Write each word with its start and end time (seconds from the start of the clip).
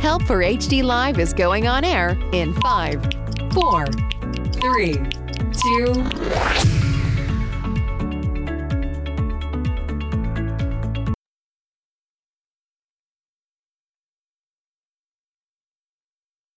Help 0.00 0.22
for 0.22 0.38
HD 0.38 0.82
Live 0.82 1.18
is 1.18 1.34
going 1.34 1.66
on 1.66 1.84
air 1.84 2.18
in 2.32 2.54
five, 2.54 3.02
four, 3.52 3.84
three, 4.54 4.94
two. 5.52 6.89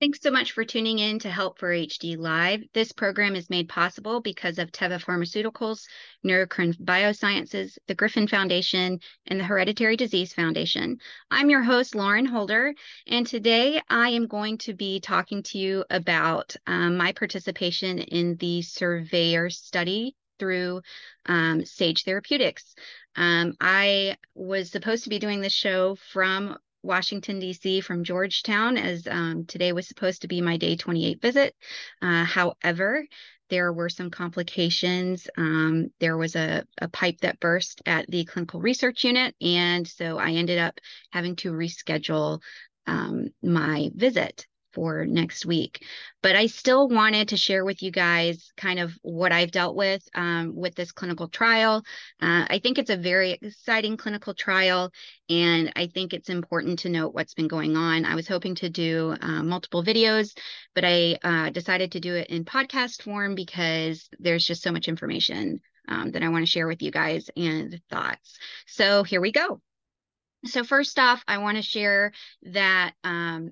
Thanks 0.03 0.19
so 0.21 0.31
much 0.31 0.51
for 0.51 0.65
tuning 0.65 0.99
in 0.99 1.19
to 1.19 1.29
Help 1.29 1.57
for 1.57 1.69
HD 1.69 2.17
Live. 2.17 2.61
This 2.73 2.91
program 2.91 3.37
is 3.37 3.49
made 3.49 3.69
possible 3.69 4.19
because 4.19 4.59
of 4.59 4.69
Teva 4.69 5.01
Pharmaceuticals, 5.01 5.85
Neurocrine 6.25 6.75
Biosciences, 6.75 7.77
the 7.87 7.95
Griffin 7.95 8.27
Foundation, 8.27 8.99
and 9.27 9.39
the 9.39 9.45
Hereditary 9.45 9.95
Disease 9.95 10.33
Foundation. 10.33 10.97
I'm 11.31 11.49
your 11.49 11.63
host, 11.63 11.95
Lauren 11.95 12.25
Holder, 12.25 12.73
and 13.07 13.25
today 13.25 13.81
I 13.89 14.09
am 14.09 14.27
going 14.27 14.57
to 14.57 14.73
be 14.73 14.99
talking 14.99 15.41
to 15.43 15.57
you 15.57 15.85
about 15.89 16.53
um, 16.67 16.97
my 16.97 17.13
participation 17.13 17.99
in 17.99 18.35
the 18.35 18.61
Surveyor 18.61 19.49
study 19.51 20.17
through 20.37 20.81
um, 21.27 21.63
Sage 21.63 22.03
Therapeutics. 22.03 22.75
Um, 23.15 23.53
I 23.61 24.17
was 24.35 24.69
supposed 24.69 25.05
to 25.05 25.09
be 25.09 25.19
doing 25.19 25.39
this 25.39 25.53
show 25.53 25.95
from 26.11 26.57
Washington, 26.83 27.39
D.C. 27.39 27.81
from 27.81 28.03
Georgetown, 28.03 28.77
as 28.77 29.07
um, 29.07 29.45
today 29.45 29.71
was 29.71 29.87
supposed 29.87 30.21
to 30.21 30.27
be 30.27 30.41
my 30.41 30.57
day 30.57 30.75
28 30.75 31.21
visit. 31.21 31.55
Uh, 32.01 32.25
however, 32.25 33.05
there 33.49 33.71
were 33.71 33.89
some 33.89 34.09
complications. 34.09 35.27
Um, 35.37 35.89
there 35.99 36.17
was 36.17 36.35
a, 36.35 36.65
a 36.81 36.87
pipe 36.89 37.19
that 37.21 37.39
burst 37.39 37.81
at 37.85 38.09
the 38.09 38.25
clinical 38.25 38.59
research 38.59 39.03
unit. 39.03 39.35
And 39.41 39.87
so 39.87 40.17
I 40.17 40.31
ended 40.31 40.59
up 40.59 40.79
having 41.11 41.35
to 41.37 41.51
reschedule 41.51 42.41
um, 42.87 43.27
my 43.41 43.89
visit 43.93 44.45
for 44.73 45.05
next 45.05 45.45
week. 45.45 45.85
But 46.21 46.35
I 46.35 46.47
still 46.47 46.87
wanted 46.87 47.29
to 47.29 47.37
share 47.37 47.65
with 47.65 47.83
you 47.83 47.91
guys 47.91 48.51
kind 48.57 48.79
of 48.79 48.97
what 49.01 49.31
I've 49.31 49.51
dealt 49.51 49.75
with 49.75 50.07
um, 50.15 50.55
with 50.55 50.75
this 50.75 50.91
clinical 50.91 51.27
trial. 51.27 51.83
Uh, 52.21 52.45
I 52.49 52.59
think 52.61 52.77
it's 52.77 52.89
a 52.89 52.97
very 52.97 53.31
exciting 53.31 53.97
clinical 53.97 54.33
trial, 54.33 54.91
and 55.29 55.71
I 55.75 55.87
think 55.87 56.13
it's 56.13 56.29
important 56.29 56.79
to 56.79 56.89
note 56.89 57.13
what's 57.13 57.33
been 57.33 57.47
going 57.47 57.75
on. 57.75 58.05
I 58.05 58.15
was 58.15 58.27
hoping 58.27 58.55
to 58.55 58.69
do 58.69 59.15
uh, 59.21 59.43
multiple 59.43 59.83
videos, 59.83 60.37
but 60.75 60.83
I 60.85 61.17
uh, 61.23 61.49
decided 61.49 61.91
to 61.93 61.99
do 61.99 62.15
it 62.15 62.27
in 62.29 62.45
podcast 62.45 63.03
form 63.03 63.35
because 63.35 64.09
there's 64.19 64.45
just 64.45 64.63
so 64.63 64.71
much 64.71 64.87
information 64.87 65.61
um, 65.87 66.11
that 66.11 66.23
I 66.23 66.29
want 66.29 66.43
to 66.45 66.51
share 66.51 66.67
with 66.67 66.81
you 66.81 66.91
guys 66.91 67.29
and 67.35 67.79
thoughts. 67.89 68.37
So 68.65 69.03
here 69.03 69.21
we 69.21 69.31
go. 69.31 69.61
So, 70.45 70.63
first 70.63 70.99
off, 70.99 71.23
I 71.25 71.37
want 71.37 71.57
to 71.57 71.63
share 71.63 72.11
that 72.43 72.93
um, 73.03 73.51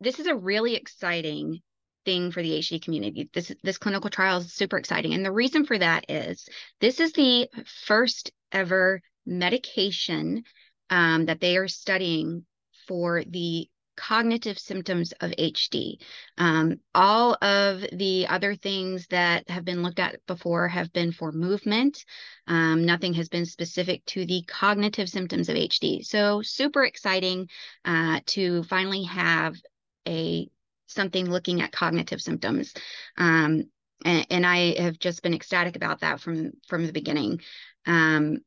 this 0.00 0.18
is 0.18 0.26
a 0.26 0.36
really 0.36 0.74
exciting 0.74 1.60
thing 2.04 2.30
for 2.30 2.42
the 2.42 2.58
HD 2.58 2.82
community. 2.82 3.28
This 3.32 3.52
this 3.62 3.78
clinical 3.78 4.10
trial 4.10 4.38
is 4.38 4.52
super 4.52 4.78
exciting, 4.78 5.14
and 5.14 5.24
the 5.24 5.32
reason 5.32 5.66
for 5.66 5.78
that 5.78 6.10
is 6.10 6.48
this 6.80 7.00
is 7.00 7.12
the 7.12 7.48
first 7.84 8.30
ever 8.52 9.02
medication 9.26 10.44
um, 10.90 11.26
that 11.26 11.40
they 11.40 11.56
are 11.56 11.68
studying 11.68 12.46
for 12.86 13.24
the 13.24 13.68
cognitive 13.96 14.58
symptoms 14.58 15.12
of 15.20 15.30
HD. 15.32 15.96
Um, 16.38 16.80
all 16.94 17.36
of 17.42 17.84
the 17.92 18.26
other 18.28 18.54
things 18.54 19.06
that 19.08 19.48
have 19.48 19.64
been 19.64 19.82
looked 19.82 19.98
at 19.98 20.24
before 20.26 20.68
have 20.68 20.92
been 20.92 21.12
for 21.12 21.32
movement. 21.32 22.04
Um, 22.46 22.84
nothing 22.84 23.14
has 23.14 23.28
been 23.28 23.46
specific 23.46 24.04
to 24.06 24.26
the 24.26 24.44
cognitive 24.46 25.08
symptoms 25.08 25.48
of 25.48 25.56
HD. 25.56 26.04
So, 26.04 26.42
super 26.42 26.84
exciting 26.84 27.48
uh, 27.84 28.20
to 28.26 28.62
finally 28.64 29.04
have 29.04 29.56
a 30.06 30.48
something 30.86 31.28
looking 31.28 31.62
at 31.62 31.72
cognitive 31.72 32.22
symptoms. 32.22 32.74
Um, 33.16 33.64
and, 34.04 34.26
and, 34.30 34.46
I 34.46 34.80
have 34.80 34.98
just 34.98 35.22
been 35.22 35.34
ecstatic 35.34 35.74
about 35.74 36.00
that 36.00 36.20
from 36.20 36.52
from 36.68 36.86
the 36.86 36.92
beginning. 36.92 37.40
Um, 37.86 38.38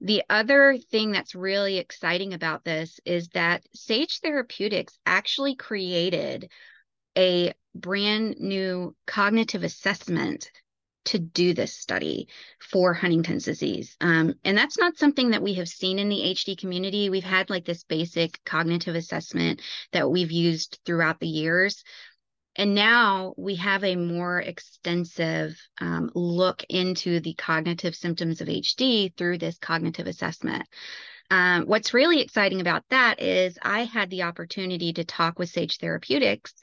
the 0.00 0.22
other 0.28 0.76
thing 0.90 1.12
that's 1.12 1.34
really 1.34 1.78
exciting 1.78 2.34
about 2.34 2.64
this 2.64 3.00
is 3.04 3.28
that 3.30 3.64
Sage 3.74 4.20
Therapeutics 4.20 4.98
actually 5.06 5.56
created 5.56 6.50
a 7.16 7.54
brand 7.74 8.36
new 8.38 8.94
cognitive 9.06 9.64
assessment 9.64 10.50
to 11.06 11.18
do 11.18 11.54
this 11.54 11.76
study 11.76 12.28
for 12.60 12.94
Huntington's 12.94 13.44
disease. 13.44 13.96
Um, 14.00 14.34
and 14.44 14.56
that's 14.56 14.78
not 14.78 14.96
something 14.96 15.30
that 15.30 15.42
we 15.42 15.54
have 15.54 15.68
seen 15.68 15.98
in 15.98 16.08
the 16.08 16.34
HD 16.34 16.58
community. 16.58 17.10
We've 17.10 17.22
had 17.24 17.50
like 17.50 17.64
this 17.64 17.84
basic 17.84 18.42
cognitive 18.44 18.94
assessment 18.94 19.60
that 19.92 20.10
we've 20.10 20.32
used 20.32 20.78
throughout 20.84 21.20
the 21.20 21.28
years. 21.28 21.84
And 22.56 22.74
now 22.74 23.34
we 23.36 23.56
have 23.56 23.82
a 23.82 23.96
more 23.96 24.40
extensive 24.40 25.56
um, 25.80 26.10
look 26.14 26.62
into 26.68 27.20
the 27.20 27.34
cognitive 27.34 27.96
symptoms 27.96 28.40
of 28.40 28.48
HD 28.48 29.14
through 29.16 29.38
this 29.38 29.58
cognitive 29.58 30.06
assessment. 30.06 30.68
Um, 31.30 31.64
what's 31.64 31.94
really 31.94 32.20
exciting 32.20 32.60
about 32.60 32.84
that 32.90 33.20
is 33.20 33.58
I 33.60 33.84
had 33.84 34.10
the 34.10 34.22
opportunity 34.22 34.92
to 34.92 35.04
talk 35.04 35.38
with 35.38 35.48
Sage 35.48 35.78
Therapeutics 35.78 36.54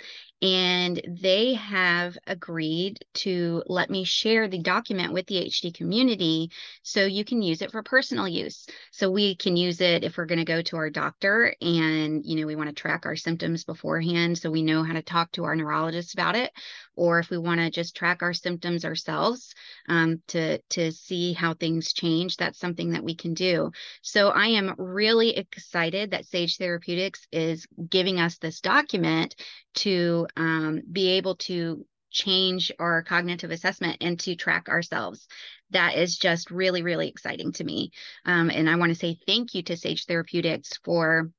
and 0.41 0.99
they 1.07 1.53
have 1.53 2.17
agreed 2.25 3.05
to 3.13 3.63
let 3.67 3.89
me 3.89 4.03
share 4.03 4.47
the 4.47 4.59
document 4.59 5.13
with 5.13 5.27
the 5.27 5.45
HD 5.45 5.73
community 5.73 6.49
so 6.81 7.05
you 7.05 7.23
can 7.23 7.41
use 7.41 7.61
it 7.61 7.71
for 7.71 7.83
personal 7.83 8.27
use. 8.27 8.65
So 8.91 9.11
we 9.11 9.35
can 9.35 9.55
use 9.55 9.81
it 9.81 10.03
if 10.03 10.17
we're 10.17 10.25
going 10.25 10.39
to 10.39 10.45
go 10.45 10.61
to 10.63 10.77
our 10.77 10.89
doctor 10.89 11.53
and 11.61 12.25
you 12.25 12.39
know 12.39 12.47
we 12.47 12.55
want 12.55 12.69
to 12.69 12.75
track 12.75 13.05
our 13.05 13.15
symptoms 13.15 13.63
beforehand 13.65 14.37
so 14.37 14.49
we 14.49 14.63
know 14.63 14.83
how 14.83 14.93
to 14.93 15.01
talk 15.01 15.31
to 15.33 15.43
our 15.43 15.55
neurologist 15.55 16.13
about 16.13 16.35
it 16.35 16.51
or 16.95 17.19
if 17.19 17.29
we 17.29 17.37
want 17.37 17.59
to 17.59 17.69
just 17.69 17.95
track 17.95 18.21
our 18.21 18.33
symptoms 18.33 18.85
ourselves 18.85 19.53
um, 19.87 20.21
to 20.27 20.57
to 20.69 20.91
see 20.91 21.33
how 21.33 21.53
things 21.53 21.93
change 21.93 22.37
that's 22.37 22.59
something 22.59 22.91
that 22.91 23.03
we 23.03 23.15
can 23.15 23.33
do. 23.33 23.71
So 24.01 24.29
I 24.29 24.47
am 24.47 24.73
really 24.77 25.37
excited 25.37 26.11
that 26.11 26.25
Sage 26.25 26.57
Therapeutics 26.57 27.27
is 27.31 27.67
giving 27.89 28.19
us 28.19 28.37
this 28.37 28.59
document 28.61 29.35
to 29.75 30.27
um, 30.35 30.81
be 30.91 31.11
able 31.11 31.35
to 31.35 31.85
change 32.11 32.71
our 32.77 33.03
cognitive 33.03 33.51
assessment 33.51 33.97
and 34.01 34.19
to 34.19 34.35
track 34.35 34.67
ourselves. 34.69 35.27
That 35.71 35.95
is 35.95 36.17
just 36.17 36.51
really, 36.51 36.81
really 36.81 37.07
exciting 37.07 37.53
to 37.53 37.63
me. 37.63 37.91
Um, 38.25 38.49
and 38.49 38.69
I 38.69 38.75
want 38.75 38.89
to 38.89 38.99
say 38.99 39.17
thank 39.25 39.55
you 39.55 39.63
to 39.63 39.77
Sage 39.77 40.05
Therapeutics 40.05 40.77
for 40.83 41.31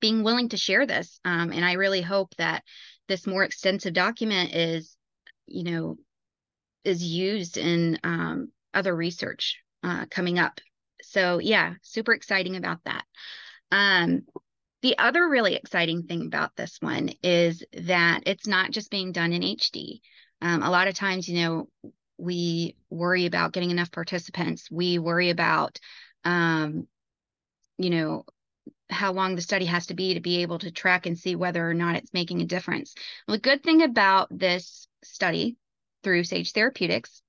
being 0.00 0.22
willing 0.22 0.50
to 0.50 0.56
share 0.56 0.86
this. 0.86 1.18
Um, 1.24 1.50
and 1.52 1.64
I 1.64 1.72
really 1.72 2.02
hope 2.02 2.34
that 2.36 2.62
this 3.08 3.26
more 3.26 3.42
extensive 3.42 3.94
document 3.94 4.54
is, 4.54 4.96
you 5.46 5.64
know, 5.64 5.96
is 6.84 7.02
used 7.02 7.56
in 7.56 7.98
um, 8.04 8.52
other 8.72 8.94
research 8.94 9.58
uh, 9.82 10.06
coming 10.10 10.38
up. 10.38 10.60
So 11.02 11.38
yeah, 11.38 11.74
super 11.82 12.12
exciting 12.12 12.56
about 12.56 12.78
that. 12.84 13.04
Um, 13.72 14.22
the 14.82 14.96
other 14.98 15.28
really 15.28 15.54
exciting 15.54 16.04
thing 16.04 16.26
about 16.26 16.54
this 16.56 16.78
one 16.80 17.10
is 17.22 17.64
that 17.72 18.22
it's 18.26 18.46
not 18.46 18.70
just 18.70 18.90
being 18.90 19.12
done 19.12 19.32
in 19.32 19.42
HD. 19.42 20.00
Um, 20.40 20.62
a 20.62 20.70
lot 20.70 20.88
of 20.88 20.94
times, 20.94 21.28
you 21.28 21.40
know, 21.42 21.68
we 22.16 22.76
worry 22.90 23.26
about 23.26 23.52
getting 23.52 23.70
enough 23.70 23.90
participants. 23.90 24.70
We 24.70 24.98
worry 24.98 25.30
about, 25.30 25.78
um, 26.24 26.86
you 27.76 27.90
know, 27.90 28.24
how 28.90 29.12
long 29.12 29.34
the 29.34 29.42
study 29.42 29.66
has 29.66 29.86
to 29.86 29.94
be 29.94 30.14
to 30.14 30.20
be 30.20 30.42
able 30.42 30.58
to 30.60 30.70
track 30.70 31.06
and 31.06 31.18
see 31.18 31.36
whether 31.36 31.68
or 31.68 31.74
not 31.74 31.96
it's 31.96 32.12
making 32.12 32.40
a 32.40 32.46
difference. 32.46 32.94
Well, 33.26 33.36
the 33.36 33.42
good 33.42 33.62
thing 33.62 33.82
about 33.82 34.28
this 34.30 34.88
study 35.02 35.56
through 36.02 36.24
Sage 36.24 36.52
Therapeutics, 36.52 37.22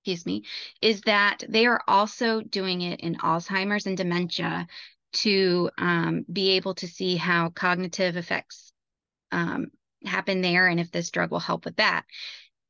excuse 0.00 0.26
me, 0.26 0.44
is 0.80 1.02
that 1.02 1.44
they 1.48 1.66
are 1.66 1.80
also 1.86 2.40
doing 2.40 2.82
it 2.82 3.00
in 3.00 3.16
Alzheimer's 3.16 3.86
and 3.86 3.96
dementia 3.96 4.66
to 5.12 5.70
um, 5.78 6.24
be 6.30 6.50
able 6.52 6.74
to 6.74 6.86
see 6.86 7.16
how 7.16 7.50
cognitive 7.50 8.16
effects 8.16 8.72
um, 9.32 9.68
happen 10.04 10.40
there 10.40 10.68
and 10.68 10.80
if 10.80 10.90
this 10.90 11.10
drug 11.10 11.30
will 11.30 11.40
help 11.40 11.64
with 11.64 11.76
that. 11.76 12.04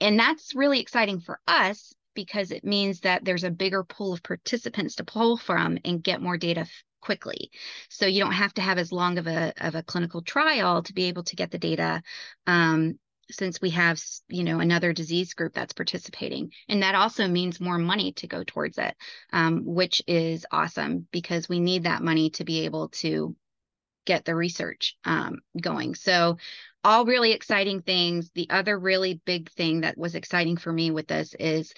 And 0.00 0.18
that's 0.18 0.54
really 0.54 0.80
exciting 0.80 1.20
for 1.20 1.40
us 1.46 1.94
because 2.14 2.50
it 2.50 2.64
means 2.64 3.00
that 3.00 3.24
there's 3.24 3.44
a 3.44 3.50
bigger 3.50 3.84
pool 3.84 4.12
of 4.12 4.22
participants 4.22 4.96
to 4.96 5.04
pull 5.04 5.36
from 5.36 5.78
and 5.84 6.02
get 6.02 6.22
more 6.22 6.36
data 6.36 6.66
quickly. 7.00 7.50
So 7.88 8.06
you 8.06 8.20
don't 8.20 8.32
have 8.32 8.54
to 8.54 8.62
have 8.62 8.78
as 8.78 8.90
long 8.90 9.18
of 9.18 9.26
a 9.26 9.52
of 9.58 9.74
a 9.76 9.82
clinical 9.82 10.22
trial 10.22 10.82
to 10.82 10.92
be 10.92 11.04
able 11.04 11.22
to 11.24 11.36
get 11.36 11.50
the 11.50 11.58
data. 11.58 12.02
Um, 12.46 12.98
since 13.30 13.60
we 13.60 13.70
have 13.70 14.00
you 14.28 14.44
know 14.44 14.60
another 14.60 14.92
disease 14.92 15.34
group 15.34 15.52
that's 15.52 15.72
participating 15.72 16.50
and 16.68 16.82
that 16.82 16.94
also 16.94 17.26
means 17.26 17.60
more 17.60 17.78
money 17.78 18.12
to 18.12 18.26
go 18.26 18.44
towards 18.44 18.78
it 18.78 18.94
um, 19.32 19.62
which 19.64 20.02
is 20.06 20.46
awesome 20.50 21.06
because 21.12 21.48
we 21.48 21.60
need 21.60 21.84
that 21.84 22.02
money 22.02 22.30
to 22.30 22.44
be 22.44 22.64
able 22.64 22.88
to 22.88 23.34
get 24.06 24.24
the 24.24 24.34
research 24.34 24.96
um, 25.04 25.40
going. 25.60 25.94
So 25.94 26.38
all 26.82 27.04
really 27.04 27.32
exciting 27.32 27.82
things. 27.82 28.30
The 28.34 28.48
other 28.48 28.78
really 28.78 29.20
big 29.26 29.50
thing 29.50 29.82
that 29.82 29.98
was 29.98 30.14
exciting 30.14 30.56
for 30.56 30.72
me 30.72 30.90
with 30.90 31.08
this 31.08 31.34
is 31.38 31.74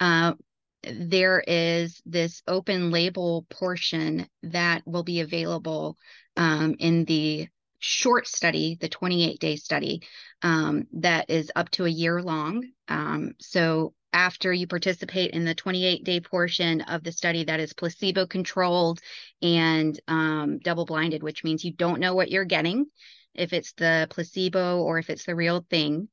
uh, 0.00 0.34
there 0.82 1.42
is 1.46 2.02
this 2.04 2.42
open 2.46 2.90
label 2.90 3.46
portion 3.48 4.28
that 4.42 4.82
will 4.86 5.04
be 5.04 5.20
available 5.20 5.96
um, 6.36 6.76
in 6.78 7.04
the 7.04 7.48
short 7.78 8.26
study, 8.26 8.76
the 8.80 8.88
28 8.88 9.38
day 9.38 9.56
study, 9.56 10.02
um, 10.42 10.86
that 10.92 11.30
is 11.30 11.50
up 11.54 11.70
to 11.70 11.84
a 11.84 11.90
year 11.90 12.22
long. 12.22 12.64
Um, 12.88 13.32
so 13.40 13.94
after 14.12 14.52
you 14.52 14.66
participate 14.66 15.32
in 15.32 15.44
the 15.44 15.54
28 15.54 16.04
day 16.04 16.20
portion 16.20 16.80
of 16.82 17.04
the 17.04 17.12
study 17.12 17.44
that 17.44 17.60
is 17.60 17.72
placebo 17.72 18.26
controlled 18.26 19.00
and 19.42 19.98
um, 20.08 20.58
double 20.58 20.86
blinded, 20.86 21.22
which 21.22 21.44
means 21.44 21.64
you 21.64 21.72
don't 21.72 22.00
know 22.00 22.14
what 22.14 22.30
you're 22.30 22.44
getting, 22.44 22.86
if 23.34 23.52
it's 23.52 23.72
the 23.74 24.06
placebo 24.10 24.80
or 24.80 24.98
if 24.98 25.10
it's 25.10 25.24
the 25.24 25.34
real 25.34 25.64
thing, 25.70 26.08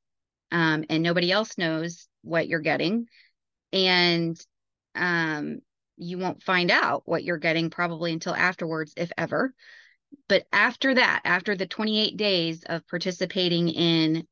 um, 0.52 0.84
and 0.88 1.02
nobody 1.02 1.32
else 1.32 1.58
knows 1.58 2.06
what 2.22 2.48
you're 2.48 2.60
getting. 2.60 3.06
And 3.72 4.38
um, 4.94 5.58
you 5.96 6.18
won't 6.18 6.42
find 6.42 6.70
out 6.70 7.02
what 7.06 7.24
you're 7.24 7.38
getting 7.38 7.70
probably 7.70 8.12
until 8.12 8.34
afterwards, 8.34 8.92
if 8.96 9.10
ever 9.16 9.52
but 10.28 10.46
after 10.52 10.94
that, 10.94 11.22
after 11.24 11.56
the 11.56 11.66
28 11.66 12.16
days 12.16 12.62
of 12.64 12.86
participating 12.88 13.68
in 13.68 14.26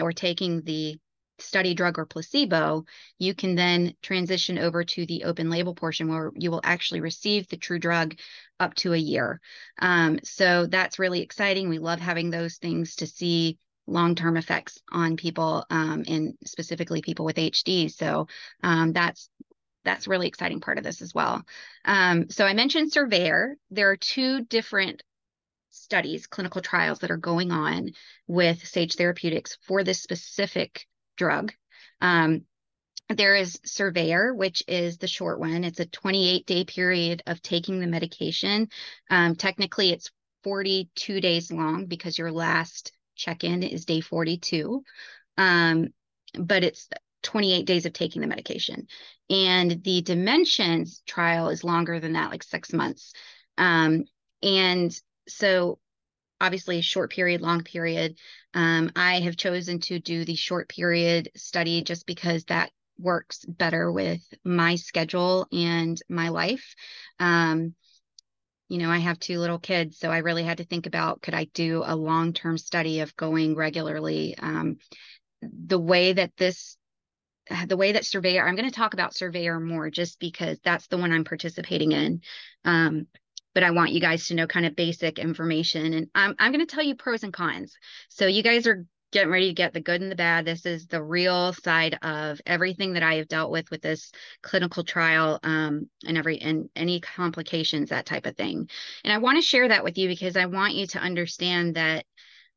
or 0.00 0.12
taking 0.12 0.62
the 0.62 0.98
study 1.40 1.74
drug 1.74 1.98
or 1.98 2.06
placebo, 2.06 2.84
you 3.18 3.34
can 3.34 3.54
then 3.54 3.94
transition 4.02 4.58
over 4.58 4.84
to 4.84 5.06
the 5.06 5.24
open 5.24 5.50
label 5.50 5.74
portion 5.74 6.08
where 6.08 6.32
you 6.34 6.50
will 6.50 6.60
actually 6.64 7.00
receive 7.00 7.48
the 7.48 7.56
true 7.56 7.78
drug 7.78 8.16
up 8.58 8.74
to 8.74 8.92
a 8.92 8.98
year. 8.98 9.40
Um, 9.80 10.18
so 10.24 10.66
that's 10.66 10.98
really 10.98 11.20
exciting. 11.20 11.68
We 11.68 11.78
love 11.78 12.00
having 12.00 12.30
those 12.30 12.56
things 12.56 12.96
to 12.96 13.06
see 13.06 13.58
long-term 13.86 14.36
effects 14.36 14.78
on 14.90 15.16
people 15.16 15.64
um, 15.70 16.04
and 16.06 16.34
specifically 16.44 17.00
people 17.00 17.24
with 17.24 17.36
HD. 17.36 17.90
So 17.90 18.26
um, 18.62 18.92
that's 18.92 19.30
that's 19.84 20.08
really 20.08 20.28
exciting 20.28 20.60
part 20.60 20.76
of 20.76 20.84
this 20.84 21.00
as 21.00 21.14
well. 21.14 21.42
Um, 21.84 22.28
so 22.28 22.44
I 22.44 22.52
mentioned 22.52 22.92
Surveyor. 22.92 23.56
There 23.70 23.90
are 23.90 23.96
two 23.96 24.44
different 24.44 25.02
studies, 25.78 26.26
clinical 26.26 26.60
trials 26.60 27.00
that 27.00 27.10
are 27.10 27.16
going 27.16 27.50
on 27.50 27.90
with 28.26 28.66
Sage 28.66 28.94
Therapeutics 28.94 29.58
for 29.62 29.84
this 29.84 30.02
specific 30.02 30.86
drug. 31.16 31.52
Um, 32.00 32.44
there 33.08 33.34
is 33.34 33.58
Surveyor, 33.64 34.34
which 34.34 34.62
is 34.68 34.98
the 34.98 35.06
short 35.06 35.40
one. 35.40 35.64
It's 35.64 35.80
a 35.80 35.86
28 35.86 36.46
day 36.46 36.64
period 36.64 37.22
of 37.26 37.40
taking 37.40 37.80
the 37.80 37.86
medication. 37.86 38.68
Um, 39.10 39.34
technically, 39.34 39.90
it's 39.90 40.10
42 40.44 41.20
days 41.20 41.50
long 41.50 41.86
because 41.86 42.18
your 42.18 42.30
last 42.30 42.92
check 43.16 43.44
in 43.44 43.62
is 43.62 43.86
day 43.86 44.00
42. 44.00 44.82
Um, 45.38 45.88
but 46.34 46.64
it's 46.64 46.88
28 47.22 47.66
days 47.66 47.86
of 47.86 47.92
taking 47.92 48.20
the 48.20 48.28
medication. 48.28 48.86
And 49.30 49.82
the 49.82 50.02
Dimensions 50.02 51.02
trial 51.06 51.48
is 51.48 51.64
longer 51.64 52.00
than 52.00 52.12
that, 52.12 52.30
like 52.30 52.42
six 52.42 52.72
months. 52.72 53.12
Um, 53.56 54.04
and 54.42 54.98
so 55.28 55.78
obviously 56.40 56.80
short 56.80 57.10
period 57.10 57.40
long 57.40 57.62
period 57.62 58.16
um, 58.54 58.90
i 58.96 59.20
have 59.20 59.36
chosen 59.36 59.80
to 59.80 59.98
do 59.98 60.24
the 60.24 60.34
short 60.36 60.68
period 60.68 61.30
study 61.36 61.82
just 61.82 62.06
because 62.06 62.44
that 62.44 62.70
works 62.98 63.44
better 63.46 63.90
with 63.92 64.20
my 64.44 64.74
schedule 64.74 65.46
and 65.52 66.02
my 66.08 66.30
life. 66.30 66.74
Um, 67.20 67.74
you 68.68 68.76
know 68.76 68.90
i 68.90 68.98
have 68.98 69.18
two 69.18 69.38
little 69.38 69.58
kids 69.58 69.98
so 69.98 70.10
i 70.10 70.18
really 70.18 70.42
had 70.42 70.58
to 70.58 70.64
think 70.64 70.86
about 70.86 71.22
could 71.22 71.32
i 71.32 71.44
do 71.54 71.82
a 71.86 71.96
long 71.96 72.34
term 72.34 72.58
study 72.58 73.00
of 73.00 73.16
going 73.16 73.56
regularly? 73.56 74.36
Um, 74.38 74.76
the 75.40 75.78
way 75.78 76.12
that 76.12 76.36
this 76.36 76.76
the 77.66 77.78
way 77.78 77.92
that 77.92 78.04
surveyor 78.04 78.46
i'm 78.46 78.56
going 78.56 78.68
to 78.68 78.74
talk 78.74 78.92
about 78.92 79.14
surveyor 79.14 79.58
more 79.58 79.88
just 79.88 80.20
because 80.20 80.58
that's 80.62 80.86
the 80.88 80.98
one 80.98 81.12
i'm 81.12 81.24
participating 81.24 81.92
in. 81.92 82.20
Um, 82.66 83.06
but 83.58 83.66
I 83.66 83.72
want 83.72 83.90
you 83.90 83.98
guys 83.98 84.28
to 84.28 84.34
know 84.34 84.46
kind 84.46 84.66
of 84.66 84.76
basic 84.76 85.18
information. 85.18 85.92
And 85.92 86.06
I'm, 86.14 86.36
I'm 86.38 86.52
going 86.52 86.64
to 86.64 86.72
tell 86.72 86.84
you 86.84 86.94
pros 86.94 87.24
and 87.24 87.32
cons. 87.32 87.76
So 88.08 88.28
you 88.28 88.44
guys 88.44 88.68
are 88.68 88.86
getting 89.10 89.32
ready 89.32 89.48
to 89.48 89.52
get 89.52 89.72
the 89.72 89.80
good 89.80 90.00
and 90.00 90.12
the 90.12 90.14
bad. 90.14 90.44
This 90.44 90.64
is 90.64 90.86
the 90.86 91.02
real 91.02 91.52
side 91.52 91.98
of 92.02 92.40
everything 92.46 92.92
that 92.92 93.02
I 93.02 93.16
have 93.16 93.26
dealt 93.26 93.50
with 93.50 93.68
with 93.72 93.82
this 93.82 94.12
clinical 94.44 94.84
trial 94.84 95.40
um, 95.42 95.90
and 96.06 96.16
every 96.16 96.40
and 96.40 96.70
any 96.76 97.00
complications, 97.00 97.90
that 97.90 98.06
type 98.06 98.26
of 98.26 98.36
thing. 98.36 98.70
And 99.02 99.12
I 99.12 99.18
want 99.18 99.38
to 99.38 99.42
share 99.42 99.66
that 99.66 99.82
with 99.82 99.98
you 99.98 100.06
because 100.06 100.36
I 100.36 100.46
want 100.46 100.74
you 100.74 100.86
to 100.86 101.00
understand 101.00 101.74
that 101.74 102.06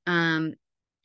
um, 0.06 0.53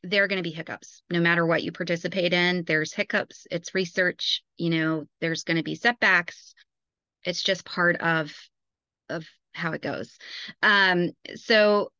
there 0.03 0.23
are 0.23 0.27
going 0.27 0.43
to 0.43 0.47
be 0.47 0.55
hiccups 0.55 1.01
no 1.09 1.19
matter 1.19 1.43
what 1.43 1.63
you 1.63 1.71
participate 1.71 2.33
in. 2.33 2.65
There's 2.67 2.93
hiccups. 2.93 3.47
It's 3.49 3.73
research. 3.73 4.43
You 4.57 4.69
know, 4.69 5.05
there's 5.21 5.43
going 5.43 5.57
to 5.57 5.63
be 5.63 5.73
setbacks. 5.73 6.53
It's 7.23 7.41
just 7.41 7.65
part 7.65 7.95
of 7.95 8.31
of 9.09 9.25
how 9.57 9.73
it 9.73 9.81
goes. 9.81 10.17
Um, 10.61 11.11
so 11.35 11.91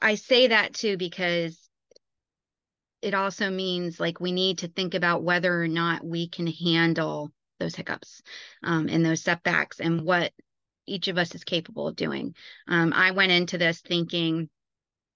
I 0.00 0.14
say 0.14 0.48
that 0.48 0.74
too 0.74 0.96
because 0.96 1.58
it 3.02 3.14
also 3.14 3.50
means 3.50 3.98
like 3.98 4.20
we 4.20 4.32
need 4.32 4.58
to 4.58 4.68
think 4.68 4.94
about 4.94 5.22
whether 5.22 5.62
or 5.62 5.68
not 5.68 6.04
we 6.04 6.28
can 6.28 6.46
handle 6.46 7.32
those 7.58 7.74
hiccups 7.74 8.22
um, 8.62 8.88
and 8.88 9.04
those 9.04 9.22
setbacks 9.22 9.80
and 9.80 10.02
what 10.02 10.32
each 10.86 11.08
of 11.08 11.18
us 11.18 11.34
is 11.34 11.44
capable 11.44 11.88
of 11.88 11.96
doing. 11.96 12.34
Um, 12.66 12.92
I 12.92 13.12
went 13.12 13.32
into 13.32 13.58
this 13.58 13.80
thinking 13.80 14.48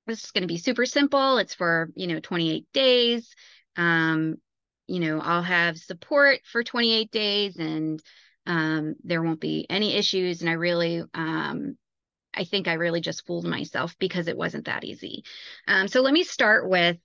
this 0.06 0.24
is 0.24 0.30
going 0.30 0.42
to 0.42 0.48
be 0.48 0.58
super 0.58 0.86
simple. 0.86 1.38
It's 1.38 1.54
for, 1.54 1.88
you 1.94 2.06
know, 2.06 2.20
28 2.20 2.66
days. 2.72 3.34
Um, 3.76 4.36
you 4.86 5.00
know, 5.00 5.18
I'll 5.20 5.42
have 5.42 5.78
support 5.78 6.40
for 6.44 6.62
28 6.62 7.10
days 7.10 7.56
and 7.56 8.02
um, 8.46 8.96
there 9.04 9.22
won't 9.22 9.40
be 9.40 9.66
any 9.68 9.94
issues. 9.94 10.40
And 10.40 10.50
I 10.50 10.54
really, 10.54 11.02
um, 11.14 11.76
I 12.34 12.44
think 12.44 12.68
I 12.68 12.74
really 12.74 13.00
just 13.00 13.26
fooled 13.26 13.44
myself 13.44 13.96
because 13.98 14.28
it 14.28 14.36
wasn't 14.36 14.66
that 14.66 14.84
easy. 14.84 15.24
Um, 15.68 15.88
so 15.88 16.00
let 16.00 16.12
me 16.12 16.24
start 16.24 16.68
with 16.68 16.96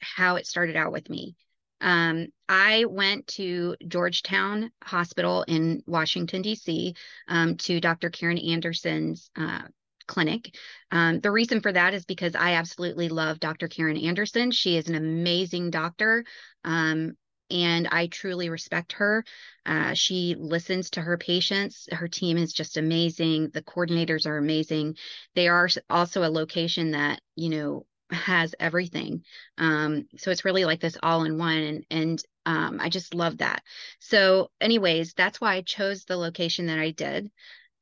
how 0.00 0.36
it 0.36 0.46
started 0.46 0.76
out 0.76 0.92
with 0.92 1.08
me. 1.10 1.36
Um, 1.80 2.28
I 2.48 2.84
went 2.86 3.26
to 3.28 3.76
Georgetown 3.86 4.70
Hospital 4.82 5.44
in 5.48 5.82
Washington, 5.86 6.42
D.C., 6.42 6.94
um, 7.28 7.56
to 7.58 7.80
Dr. 7.80 8.10
Karen 8.10 8.38
Anderson's 8.38 9.30
uh, 9.36 9.62
clinic. 10.06 10.54
Um, 10.90 11.20
the 11.20 11.30
reason 11.30 11.60
for 11.60 11.72
that 11.72 11.94
is 11.94 12.04
because 12.04 12.34
I 12.34 12.54
absolutely 12.54 13.08
love 13.08 13.40
Dr. 13.40 13.68
Karen 13.68 13.96
Anderson. 13.96 14.50
She 14.50 14.76
is 14.76 14.88
an 14.88 14.94
amazing 14.94 15.70
doctor. 15.70 16.24
Um, 16.64 17.16
and 17.50 17.88
I 17.88 18.06
truly 18.06 18.48
respect 18.48 18.92
her. 18.92 19.24
Uh, 19.66 19.94
she 19.94 20.34
listens 20.38 20.90
to 20.90 21.00
her 21.00 21.18
patients. 21.18 21.88
Her 21.92 22.08
team 22.08 22.36
is 22.36 22.52
just 22.52 22.76
amazing. 22.76 23.50
The 23.50 23.62
coordinators 23.62 24.26
are 24.26 24.38
amazing. 24.38 24.96
They 25.34 25.48
are 25.48 25.68
also 25.88 26.24
a 26.24 26.30
location 26.30 26.92
that, 26.92 27.20
you 27.36 27.50
know, 27.50 27.86
has 28.10 28.54
everything. 28.58 29.24
Um, 29.58 30.06
so 30.16 30.30
it's 30.30 30.44
really 30.44 30.64
like 30.64 30.80
this 30.80 30.98
all 31.02 31.24
in 31.24 31.38
one. 31.38 31.58
And, 31.58 31.86
and 31.90 32.24
um, 32.46 32.80
I 32.80 32.88
just 32.88 33.14
love 33.14 33.38
that. 33.38 33.62
So, 34.00 34.50
anyways, 34.60 35.14
that's 35.14 35.40
why 35.40 35.54
I 35.54 35.62
chose 35.62 36.04
the 36.04 36.16
location 36.16 36.66
that 36.66 36.78
I 36.78 36.90
did. 36.90 37.30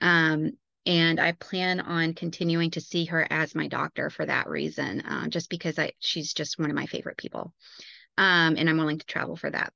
Um, 0.00 0.52
and 0.86 1.20
I 1.20 1.32
plan 1.32 1.80
on 1.80 2.14
continuing 2.14 2.70
to 2.72 2.80
see 2.80 3.04
her 3.06 3.26
as 3.30 3.54
my 3.54 3.68
doctor 3.68 4.08
for 4.10 4.24
that 4.24 4.48
reason, 4.48 5.02
uh, 5.02 5.28
just 5.28 5.50
because 5.50 5.78
I 5.78 5.92
she's 5.98 6.32
just 6.32 6.58
one 6.58 6.70
of 6.70 6.76
my 6.76 6.86
favorite 6.86 7.18
people 7.18 7.52
um, 8.18 8.56
and 8.58 8.68
I'm 8.68 8.76
willing 8.76 8.98
to 8.98 9.06
travel 9.06 9.36
for 9.36 9.48
that. 9.48 9.72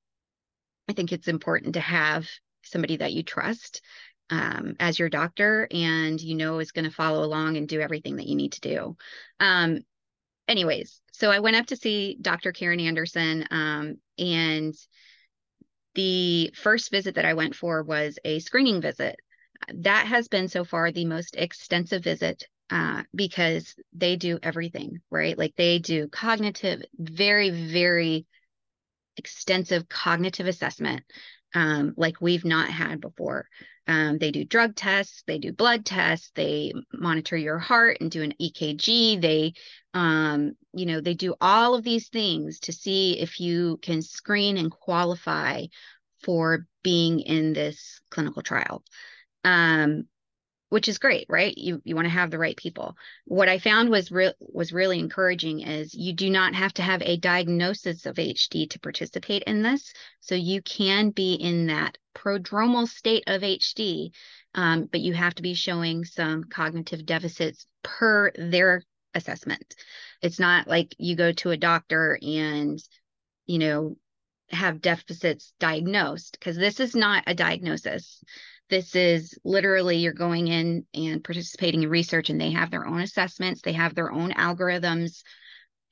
I 0.88 0.92
think 0.92 1.12
it's 1.12 1.28
important 1.28 1.74
to 1.74 1.80
have 1.80 2.28
somebody 2.64 2.96
that 2.96 3.12
you 3.12 3.22
trust 3.22 3.80
um, 4.30 4.74
as 4.80 4.98
your 4.98 5.08
doctor 5.08 5.68
and 5.70 6.20
you 6.20 6.34
know 6.34 6.58
is 6.58 6.72
going 6.72 6.84
to 6.84 6.90
follow 6.90 7.24
along 7.24 7.56
and 7.56 7.68
do 7.68 7.80
everything 7.80 8.16
that 8.16 8.26
you 8.26 8.34
need 8.34 8.52
to 8.52 8.60
do. 8.60 8.96
Um, 9.40 9.80
anyways, 10.48 11.00
so 11.12 11.30
I 11.30 11.38
went 11.38 11.56
up 11.56 11.66
to 11.66 11.76
see 11.76 12.18
Dr. 12.20 12.52
Karen 12.52 12.80
Anderson, 12.80 13.46
um, 13.50 13.96
and 14.18 14.74
the 15.94 16.52
first 16.56 16.90
visit 16.90 17.14
that 17.14 17.24
I 17.24 17.34
went 17.34 17.54
for 17.54 17.82
was 17.82 18.18
a 18.24 18.40
screening 18.40 18.80
visit. 18.80 19.16
That 19.72 20.06
has 20.06 20.26
been 20.26 20.48
so 20.48 20.64
far 20.64 20.90
the 20.90 21.04
most 21.04 21.36
extensive 21.36 22.02
visit 22.02 22.44
uh, 22.72 23.02
because 23.14 23.74
they 23.92 24.16
do 24.16 24.38
everything, 24.42 25.00
right? 25.10 25.36
Like 25.36 25.54
they 25.56 25.78
do 25.78 26.08
cognitive, 26.08 26.82
very, 26.98 27.50
very 27.50 28.26
extensive 29.18 29.90
cognitive 29.90 30.46
assessment 30.46 31.02
um, 31.54 31.92
like 31.98 32.22
we've 32.22 32.46
not 32.46 32.70
had 32.70 32.98
before. 32.98 33.46
Um, 33.86 34.16
they 34.16 34.30
do 34.30 34.42
drug 34.44 34.74
tests, 34.74 35.22
they 35.26 35.38
do 35.38 35.52
blood 35.52 35.84
tests, 35.84 36.30
they 36.34 36.72
monitor 36.94 37.36
your 37.36 37.58
heart 37.58 37.98
and 38.00 38.10
do 38.10 38.22
an 38.22 38.32
EKG. 38.40 39.20
They, 39.20 39.52
um, 39.92 40.52
you 40.72 40.86
know, 40.86 41.02
they 41.02 41.14
do 41.14 41.34
all 41.42 41.74
of 41.74 41.84
these 41.84 42.08
things 42.08 42.60
to 42.60 42.72
see 42.72 43.20
if 43.20 43.38
you 43.38 43.78
can 43.82 44.00
screen 44.00 44.56
and 44.56 44.70
qualify 44.70 45.66
for 46.22 46.66
being 46.82 47.20
in 47.20 47.52
this 47.52 48.00
clinical 48.10 48.40
trial. 48.40 48.82
Um, 49.44 50.04
which 50.72 50.88
is 50.88 50.96
great, 50.96 51.26
right? 51.28 51.52
You 51.58 51.82
you 51.84 51.94
want 51.94 52.06
to 52.06 52.18
have 52.20 52.30
the 52.30 52.38
right 52.38 52.56
people. 52.56 52.96
What 53.26 53.50
I 53.50 53.58
found 53.58 53.90
was 53.90 54.10
real 54.10 54.32
was 54.40 54.72
really 54.72 54.98
encouraging 54.98 55.60
is 55.60 55.94
you 55.94 56.14
do 56.14 56.30
not 56.30 56.54
have 56.54 56.72
to 56.74 56.82
have 56.82 57.02
a 57.02 57.18
diagnosis 57.18 58.06
of 58.06 58.16
HD 58.16 58.70
to 58.70 58.80
participate 58.80 59.42
in 59.42 59.62
this. 59.62 59.92
So 60.20 60.34
you 60.34 60.62
can 60.62 61.10
be 61.10 61.34
in 61.34 61.66
that 61.66 61.98
prodromal 62.14 62.88
state 62.88 63.24
of 63.26 63.42
HD, 63.42 64.12
um, 64.54 64.88
but 64.90 65.02
you 65.02 65.12
have 65.12 65.34
to 65.34 65.42
be 65.42 65.52
showing 65.52 66.06
some 66.06 66.44
cognitive 66.44 67.04
deficits 67.04 67.66
per 67.82 68.32
their 68.34 68.82
assessment. 69.12 69.74
It's 70.22 70.40
not 70.40 70.68
like 70.68 70.94
you 70.96 71.16
go 71.16 71.32
to 71.32 71.50
a 71.50 71.58
doctor 71.58 72.18
and 72.22 72.82
you 73.44 73.58
know 73.58 73.96
have 74.48 74.80
deficits 74.80 75.52
diagnosed 75.60 76.38
because 76.38 76.56
this 76.56 76.80
is 76.80 76.94
not 76.94 77.24
a 77.26 77.34
diagnosis 77.34 78.24
this 78.72 78.96
is 78.96 79.38
literally 79.44 79.98
you're 79.98 80.14
going 80.14 80.48
in 80.48 80.86
and 80.94 81.22
participating 81.22 81.82
in 81.82 81.90
research, 81.90 82.30
and 82.30 82.40
they 82.40 82.52
have 82.52 82.70
their 82.70 82.86
own 82.86 83.02
assessments, 83.02 83.60
they 83.60 83.74
have 83.74 83.94
their 83.94 84.10
own 84.10 84.32
algorithms. 84.32 85.22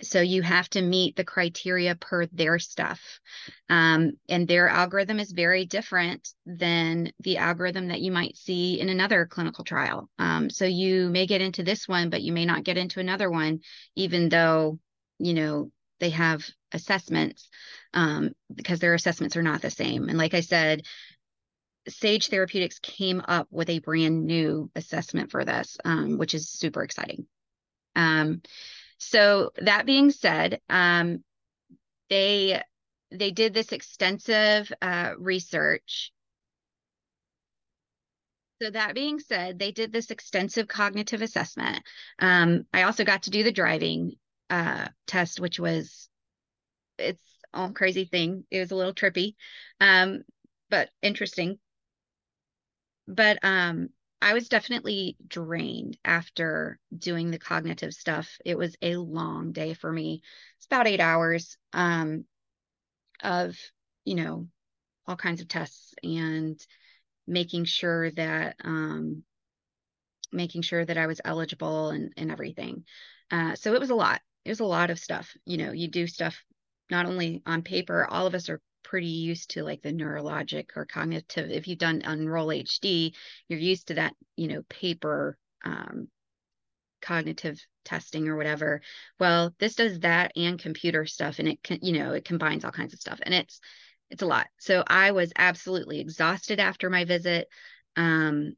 So 0.03 0.23
you 0.23 0.41
have 0.41 0.67
to 0.71 0.81
meet 0.81 1.15
the 1.15 1.25
criteria 1.25 1.95
per 1.95 2.25
their 2.33 2.59
stuff. 2.59 3.21
Um, 3.69 4.13
and 4.31 4.49
their 4.49 4.67
algorithm 4.67 5.21
is 5.21 5.31
very 5.31 5.67
different 5.67 6.27
than 6.47 7.13
the 7.21 7.37
algorithm 7.37 7.89
that 7.89 8.01
you 8.01 8.11
might 8.11 8.39
see 8.39 8.81
in 8.81 8.89
another 8.89 9.27
clinical 9.27 9.63
trial. 9.63 10.09
Um, 10.19 10.49
so 10.49 10.65
you 10.65 11.11
may 11.11 11.27
get 11.27 11.43
into 11.43 11.63
this 11.63 11.87
one, 11.87 12.09
but 12.09 12.23
you 12.23 12.33
may 12.33 12.47
not 12.47 12.65
get 12.65 12.79
into 12.79 13.01
another 13.01 13.31
one, 13.31 13.61
even 13.95 14.31
though, 14.31 14.79
you 15.19 15.35
know, 15.35 15.71
they 15.99 16.11
have 16.11 16.49
assessments 16.73 17.51
um, 17.93 18.31
because 18.55 18.81
their 18.81 18.95
assessments 18.95 19.37
are 19.37 19.43
not 19.43 19.61
the 19.61 19.71
same. 19.71 20.09
And 20.09 20.17
like 20.17 20.33
I 20.33 20.41
said, 20.41 20.87
Sage 21.91 22.29
Therapeutics 22.29 22.79
came 22.79 23.23
up 23.27 23.49
with 23.51 23.69
a 23.69 23.81
brand 23.81 24.27
new 24.27 24.71
assessment 24.75 25.31
for 25.31 25.45
this, 25.45 25.77
um, 25.85 26.19
which 26.19 26.35
is 26.35 26.49
super 26.49 26.83
exciting. 26.83 27.27
Um, 27.97 28.43
so 28.99 29.51
that 29.57 29.87
being 29.87 30.11
said, 30.11 30.61
um, 30.69 31.25
they 32.09 32.63
they 33.11 33.31
did 33.31 33.55
this 33.55 33.73
extensive 33.73 34.71
uh, 34.81 35.15
research. 35.19 36.13
So 38.63 38.71
that 38.71 38.95
being 38.95 39.19
said, 39.19 39.59
they 39.59 39.73
did 39.73 39.91
this 39.91 40.11
extensive 40.11 40.69
cognitive 40.69 41.23
assessment. 41.23 41.83
Um, 42.19 42.67
I 42.75 42.83
also 42.83 43.05
got 43.05 43.23
to 43.23 43.31
do 43.31 43.43
the 43.43 43.53
driving 43.53 44.13
uh, 44.51 44.89
test, 45.07 45.41
which 45.41 45.59
was 45.59 46.09
it's 46.99 47.23
all 47.55 47.73
crazy 47.73 48.05
thing. 48.05 48.45
It 48.51 48.61
was 48.61 48.71
a 48.71 48.77
little 48.77 48.95
trippy, 48.95 49.35
um, 49.81 50.23
but 50.69 50.91
interesting 51.03 51.59
but 53.09 53.39
um 53.43 53.89
I 54.23 54.35
was 54.35 54.49
definitely 54.51 55.17
drained 55.27 55.97
after 56.05 56.79
doing 56.97 57.31
the 57.31 57.39
cognitive 57.39 57.95
stuff. 57.95 58.37
It 58.45 58.59
was 58.59 58.77
a 58.83 58.97
long 58.97 59.53
day 59.53 59.73
for 59.75 59.91
me. 59.91 60.23
It's 60.59 60.67
about 60.67 60.87
8 60.87 61.01
hours 61.01 61.57
um 61.73 62.25
of, 63.23 63.57
you 64.05 64.15
know, 64.15 64.49
all 65.07 65.17
kinds 65.17 65.41
of 65.41 65.49
tests 65.49 65.95
and 66.03 66.61
making 67.27 67.65
sure 67.67 68.11
that 68.13 68.57
um 68.65 69.25
making 70.33 70.63
sure 70.63 70.85
that 70.85 70.99
I 70.99 71.07
was 71.07 71.21
eligible 71.25 71.91
and 71.91 72.13
and 72.17 72.31
everything. 72.31 72.85
Uh 73.31 73.55
so 73.55 73.75
it 73.75 73.81
was 73.81 73.91
a 73.91 73.95
lot. 73.95 74.21
It 74.45 74.51
was 74.51 74.61
a 74.61 74.65
lot 74.65 74.91
of 74.91 74.99
stuff. 74.99 75.35
You 75.45 75.59
know, 75.59 75.73
you 75.73 75.89
do 75.89 76.07
stuff 76.07 76.43
not 76.91 77.07
only 77.07 77.43
on 77.47 77.63
paper, 77.63 78.05
all 78.05 78.27
of 78.27 78.35
us 78.35 78.49
are 78.49 78.61
pretty 78.91 79.07
used 79.07 79.51
to 79.51 79.63
like 79.63 79.83
the 79.83 79.93
neurologic 79.93 80.71
or 80.75 80.85
cognitive 80.85 81.49
if 81.49 81.69
you've 81.69 81.79
done 81.79 82.03
Enroll-HD 82.03 83.15
you're 83.47 83.61
used 83.61 83.87
to 83.87 83.95
that 83.95 84.15
you 84.35 84.49
know 84.49 84.63
paper 84.69 85.39
um, 85.65 86.09
cognitive 87.01 87.65
testing 87.85 88.27
or 88.27 88.37
whatever. 88.37 88.83
Well 89.21 89.55
this 89.61 89.77
does 89.77 90.01
that 90.01 90.33
and 90.35 90.59
computer 90.59 91.07
stuff 91.07 91.39
and 91.39 91.47
it 91.47 91.63
can 91.63 91.79
you 91.83 91.93
know 91.93 92.15
it 92.15 92.25
combines 92.25 92.65
all 92.65 92.73
kinds 92.73 92.93
of 92.93 92.99
stuff 92.99 93.21
and 93.23 93.33
it's 93.33 93.61
it's 94.11 94.23
a 94.23 94.27
lot. 94.27 94.49
So 94.59 94.83
i 94.89 95.13
was 95.13 95.33
absolutely 95.39 96.01
exhausted 96.01 96.59
after 96.59 96.91
my 96.91 97.05
visit. 97.05 97.47
Um 97.95 98.57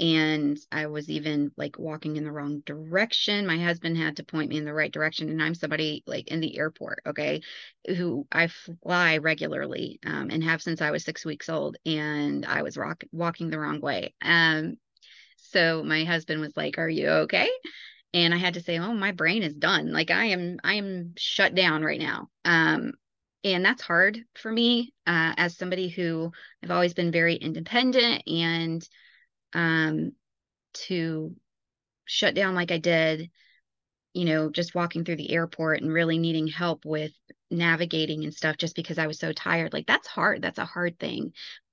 and 0.00 0.58
I 0.72 0.86
was 0.86 1.08
even 1.08 1.52
like 1.56 1.78
walking 1.78 2.16
in 2.16 2.24
the 2.24 2.32
wrong 2.32 2.60
direction. 2.66 3.46
My 3.46 3.58
husband 3.58 3.96
had 3.96 4.16
to 4.16 4.24
point 4.24 4.50
me 4.50 4.58
in 4.58 4.64
the 4.64 4.74
right 4.74 4.92
direction, 4.92 5.28
and 5.30 5.42
I'm 5.42 5.54
somebody 5.54 6.02
like 6.06 6.28
in 6.28 6.40
the 6.40 6.58
airport, 6.58 7.00
okay, 7.06 7.42
who 7.86 8.26
I 8.32 8.48
fly 8.82 9.18
regularly 9.18 10.00
um, 10.04 10.30
and 10.30 10.42
have 10.44 10.62
since 10.62 10.80
I 10.82 10.90
was 10.90 11.04
six 11.04 11.24
weeks 11.24 11.48
old, 11.48 11.76
and 11.86 12.44
I 12.44 12.62
was 12.62 12.76
rock- 12.76 13.04
walking 13.12 13.50
the 13.50 13.58
wrong 13.58 13.80
way. 13.80 14.14
Um, 14.22 14.76
so 15.36 15.82
my 15.84 16.04
husband 16.04 16.40
was 16.40 16.56
like, 16.56 16.78
"Are 16.78 16.88
you 16.88 17.08
okay?" 17.08 17.48
And 18.12 18.34
I 18.34 18.38
had 18.38 18.54
to 18.54 18.60
say, 18.60 18.78
"Oh, 18.78 18.94
my 18.94 19.12
brain 19.12 19.42
is 19.42 19.54
done. 19.54 19.92
Like 19.92 20.10
I 20.10 20.26
am, 20.26 20.58
I 20.64 20.74
am 20.74 21.14
shut 21.16 21.54
down 21.54 21.82
right 21.82 22.00
now." 22.00 22.28
Um, 22.44 22.92
and 23.44 23.64
that's 23.64 23.82
hard 23.82 24.24
for 24.34 24.50
me 24.50 24.94
uh, 25.06 25.34
as 25.36 25.56
somebody 25.56 25.88
who 25.88 26.32
I've 26.62 26.70
always 26.70 26.94
been 26.94 27.12
very 27.12 27.34
independent 27.34 28.22
and 28.26 28.88
um, 29.54 30.12
to 30.74 31.34
shut 32.04 32.34
down 32.34 32.54
like 32.54 32.70
I 32.70 32.78
did, 32.78 33.30
you 34.12 34.24
know, 34.24 34.50
just 34.50 34.74
walking 34.74 35.04
through 35.04 35.16
the 35.16 35.32
airport 35.32 35.80
and 35.80 35.92
really 35.92 36.18
needing 36.18 36.46
help 36.46 36.84
with 36.84 37.12
navigating 37.50 38.24
and 38.24 38.34
stuff 38.34 38.56
just 38.56 38.76
because 38.76 38.98
I 38.98 39.06
was 39.06 39.18
so 39.18 39.32
tired. 39.32 39.72
Like 39.72 39.86
that's 39.86 40.08
hard. 40.08 40.42
That's 40.42 40.58
a 40.58 40.64
hard 40.64 40.98
thing. 40.98 41.32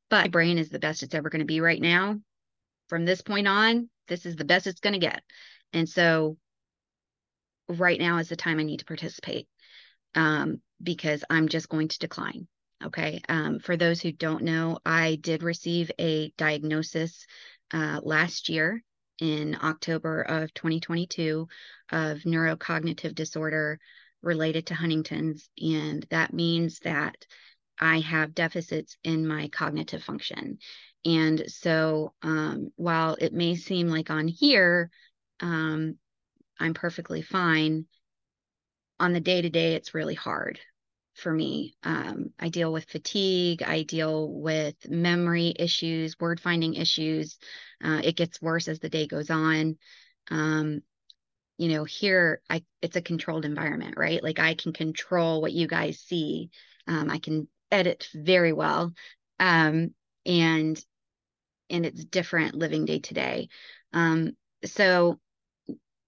But 0.10 0.26
my 0.26 0.30
brain 0.30 0.58
is 0.58 0.70
the 0.70 0.80
best 0.80 1.04
it's 1.04 1.16
ever 1.16 1.30
going 1.30 1.40
to 1.40 1.46
be 1.46 1.62
right 1.62 1.82
now. 1.82 2.20
From 2.90 3.06
this 3.06 3.22
point 3.22 3.48
on, 3.48 3.90
this 4.08 4.26
is 4.26 4.36
the 4.36 4.46
best 4.46 4.68
it's 4.68 4.82
going 4.82 4.94
to 4.94 5.00
get. 5.00 5.24
And 5.74 5.88
so 5.88 6.38
right 7.70 8.00
now 8.00 8.18
is 8.18 8.30
the 8.30 8.36
time 8.36 8.60
I 8.60 8.64
need 8.64 8.80
to 8.80 8.86
participate 8.86 9.48
um, 10.16 10.62
because 10.82 11.24
I'm 11.30 11.48
just 11.48 11.70
going 11.70 11.88
to 11.88 12.00
decline. 12.00 12.48
Okay. 12.84 13.22
Um, 13.30 13.60
for 13.60 13.78
those 13.78 14.02
who 14.02 14.12
don't 14.12 14.44
know, 14.44 14.80
I 14.86 15.16
did 15.22 15.44
receive 15.44 15.92
a 16.00 16.34
diagnosis 16.38 17.26
uh, 17.74 18.00
last 18.04 18.50
year 18.50 18.84
in 19.20 19.58
October 19.62 20.22
of 20.22 20.54
2022 20.54 21.48
of 21.92 22.20
neurocognitive 22.20 23.13
disorder 23.16 23.80
related 24.22 24.68
to 24.68 24.74
Huntington's. 24.74 25.50
And 25.62 26.06
that 26.10 26.34
means 26.34 26.80
that 26.80 27.25
I 27.80 28.00
have 28.00 28.36
deficits 28.36 28.98
in 29.04 29.28
my 29.28 29.48
cognitive 29.50 30.04
function. 30.04 30.60
And 31.06 31.44
so 31.48 32.13
um, 32.22 32.72
while 32.75 33.16
it 33.20 33.34
may 33.34 33.56
seem 33.56 33.88
like 33.88 34.10
on 34.10 34.28
here, 34.28 34.92
um, 35.40 35.98
I'm 36.60 36.74
perfectly 36.74 37.24
fine, 37.24 37.86
on 39.00 39.13
the 39.13 39.20
day 39.20 39.42
to 39.42 39.50
day, 39.50 39.74
it's 39.74 39.96
really 39.96 40.13
hard 40.13 40.60
for 41.13 41.32
me. 41.32 41.75
Um, 41.84 42.32
I 42.39 42.50
deal 42.50 42.72
with 42.72 42.86
fatigue, 42.86 43.63
I 43.63 43.84
deal 43.84 44.32
with 44.32 44.75
memory 44.89 45.53
issues, 45.58 46.20
word 46.20 46.39
finding 46.39 46.75
issues. 46.75 47.38
Uh, 47.84 48.01
it 48.03 48.15
gets 48.15 48.41
worse 48.41 48.68
as 48.68 48.80
the 48.80 48.89
day 48.89 49.08
goes 49.08 49.30
on. 49.30 49.77
Um, 50.30 50.82
you 51.58 51.70
know, 51.70 51.84
here 51.84 52.41
I 52.50 52.63
it's 52.82 52.96
a 52.96 53.01
controlled 53.01 53.46
environment, 53.46 53.96
right? 53.98 54.24
Like 54.24 54.39
I 54.39 54.56
can 54.56 54.74
control 54.74 55.41
what 55.41 55.51
you 55.51 55.68
guys 55.68 56.00
see. 56.00 56.50
Um, 56.88 57.10
I 57.12 57.20
can 57.20 57.48
edit 57.72 58.08
very 58.13 58.53
well. 58.53 58.94
Um, 59.39 59.94
and 60.25 60.84
and 61.70 61.86
it's 61.86 62.03
different 62.03 62.56
living 62.56 62.86
day 62.86 63.00
to 63.00 63.13
day. 63.13 63.50
Um, 63.94 64.32
so 64.65 65.20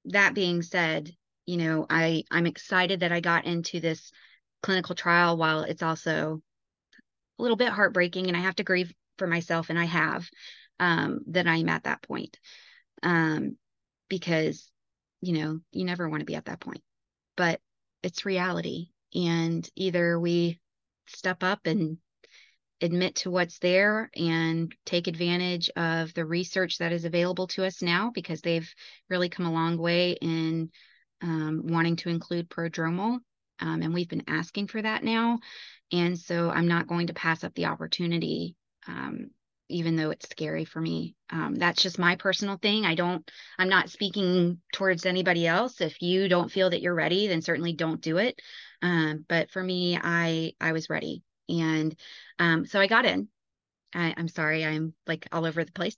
that 0.06 0.34
being 0.34 0.62
said, 0.62 1.12
you 1.46 1.58
know, 1.58 1.86
I 1.90 2.24
I'm 2.32 2.46
excited 2.46 3.02
that 3.02 3.12
I 3.12 3.20
got 3.20 3.46
into 3.46 3.80
this 3.80 4.12
clinical 4.64 4.96
trial 4.96 5.38
while 5.38 5.62
it's 5.62 5.84
also 5.84 6.42
a 7.38 7.42
little 7.42 7.58
bit 7.58 7.70
heartbreaking 7.70 8.28
and 8.28 8.38
I 8.38 8.40
have 8.40 8.56
to 8.56 8.64
grieve 8.64 8.92
for 9.18 9.28
myself 9.28 9.70
and 9.70 9.78
I 9.78 9.86
have 9.86 10.28
um 10.80 11.20
that 11.28 11.48
I'm 11.48 11.70
at 11.70 11.84
that 11.84 12.02
point. 12.02 12.40
Um 13.04 13.58
because 14.10 14.72
you 15.22 15.34
know, 15.34 15.60
you 15.72 15.86
never 15.86 16.10
want 16.10 16.20
to 16.20 16.26
be 16.26 16.36
at 16.36 16.46
that 16.46 16.60
point. 16.60 16.82
But 17.38 17.62
it's 18.02 18.26
reality 18.26 18.88
and 19.14 19.68
either 19.76 20.20
we 20.20 20.60
step 21.08 21.44
up 21.44 21.66
and 21.66 21.98
admit 22.82 23.16
to 23.16 23.32
what's 23.32 23.60
there 23.60 24.10
and 24.16 24.74
take 24.86 25.08
advantage 25.08 25.70
of 25.76 26.14
the 26.14 26.26
research 26.26 26.80
that 26.80 26.92
is 26.92 27.06
available 27.06 27.48
to 27.48 27.64
us 27.66 27.82
now 27.82 28.12
because 28.14 28.42
they've 28.42 28.70
really 29.10 29.30
come 29.30 29.46
a 29.46 29.54
long 29.54 29.78
way 29.78 30.18
in 30.22 30.70
um, 31.22 31.62
wanting 31.64 31.96
to 31.96 32.10
include 32.10 32.50
prodromal 32.50 33.20
um, 33.60 33.82
and 33.82 33.94
we've 33.94 34.10
been 34.10 34.24
asking 34.28 34.68
for 34.68 34.82
that 34.82 35.04
now. 35.04 35.40
And 35.92 36.18
so 36.18 36.50
I'm 36.50 36.68
not 36.68 36.88
going 36.88 37.08
to 37.08 37.14
pass 37.14 37.44
up 37.44 37.54
the 37.54 37.66
opportunity, 37.66 38.56
um, 38.88 39.30
even 39.70 39.96
though 39.96 40.10
it's 40.10 40.30
scary 40.30 40.66
for 40.66 40.82
me. 40.82 41.16
Um, 41.30 41.56
that's 41.56 41.82
just 41.82 42.00
my 42.00 42.16
personal 42.16 42.58
thing. 42.58 42.86
I 42.86 42.96
don't, 42.96 43.30
I'm 43.58 43.70
not 43.70 43.90
speaking 43.90 44.60
towards 44.74 45.06
anybody 45.06 45.46
else. 45.48 45.82
If 45.82 46.02
you 46.02 46.28
don't 46.28 46.52
feel 46.52 46.70
that 46.70 46.82
you're 46.82 46.96
ready, 46.96 47.28
then 47.28 47.42
certainly 47.42 47.74
don't 47.74 48.02
do 48.02 48.18
it. 48.18 48.40
Um, 48.82 49.26
but 49.28 49.52
for 49.52 49.64
me, 49.64 49.98
I, 50.02 50.54
I 50.60 50.72
was 50.72 50.90
ready. 50.90 51.24
And 51.48 51.96
um, 52.40 52.66
so 52.66 52.80
I 52.80 52.88
got 52.88 53.06
in. 53.06 53.28
I, 53.94 54.14
am 54.18 54.28
sorry, 54.28 54.66
I'm 54.66 54.94
like 55.08 55.28
all 55.32 55.46
over 55.46 55.64
the 55.64 55.72
place. 55.72 55.98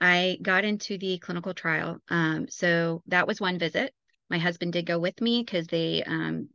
I 0.00 0.38
got 0.40 0.64
into 0.64 0.98
the 0.98 1.18
clinical 1.18 1.54
trial. 1.54 1.98
Um, 2.08 2.46
so 2.48 3.02
that 3.06 3.26
was 3.26 3.40
one 3.40 3.58
visit. 3.58 3.92
My 4.30 4.38
husband 4.38 4.72
did 4.72 4.86
go 4.86 4.98
with 4.98 5.20
me 5.20 5.42
because 5.42 5.66
they 5.66 6.02
um, 6.02 6.48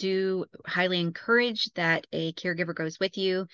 do 0.00 0.46
highly 0.66 0.98
encourage 0.98 1.70
that 1.74 2.06
a 2.12 2.32
caregiver 2.32 2.74
goes 2.74 2.98
with 2.98 3.16
you. 3.18 3.46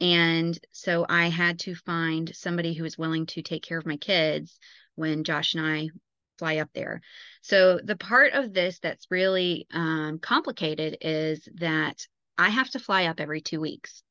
And 0.00 0.58
so 0.70 1.04
I 1.08 1.28
had 1.28 1.58
to 1.60 1.74
find 1.74 2.34
somebody 2.34 2.72
who 2.72 2.84
was 2.84 2.96
willing 2.96 3.26
to 3.26 3.42
take 3.42 3.62
care 3.62 3.78
of 3.78 3.86
my 3.86 3.96
kids 3.96 4.58
when 4.94 5.24
Josh 5.24 5.54
and 5.54 5.64
I 5.64 5.88
fly 6.38 6.56
up 6.56 6.70
there. 6.74 7.00
So 7.42 7.78
the 7.82 7.96
part 7.96 8.32
of 8.32 8.52
this 8.52 8.78
that's 8.78 9.10
really 9.10 9.66
um, 9.72 10.18
complicated 10.18 10.98
is 11.00 11.46
that 11.56 12.06
I 12.38 12.48
have 12.48 12.70
to 12.70 12.80
fly 12.80 13.06
up 13.06 13.20
every 13.20 13.40
two 13.40 13.60
weeks. 13.60 14.02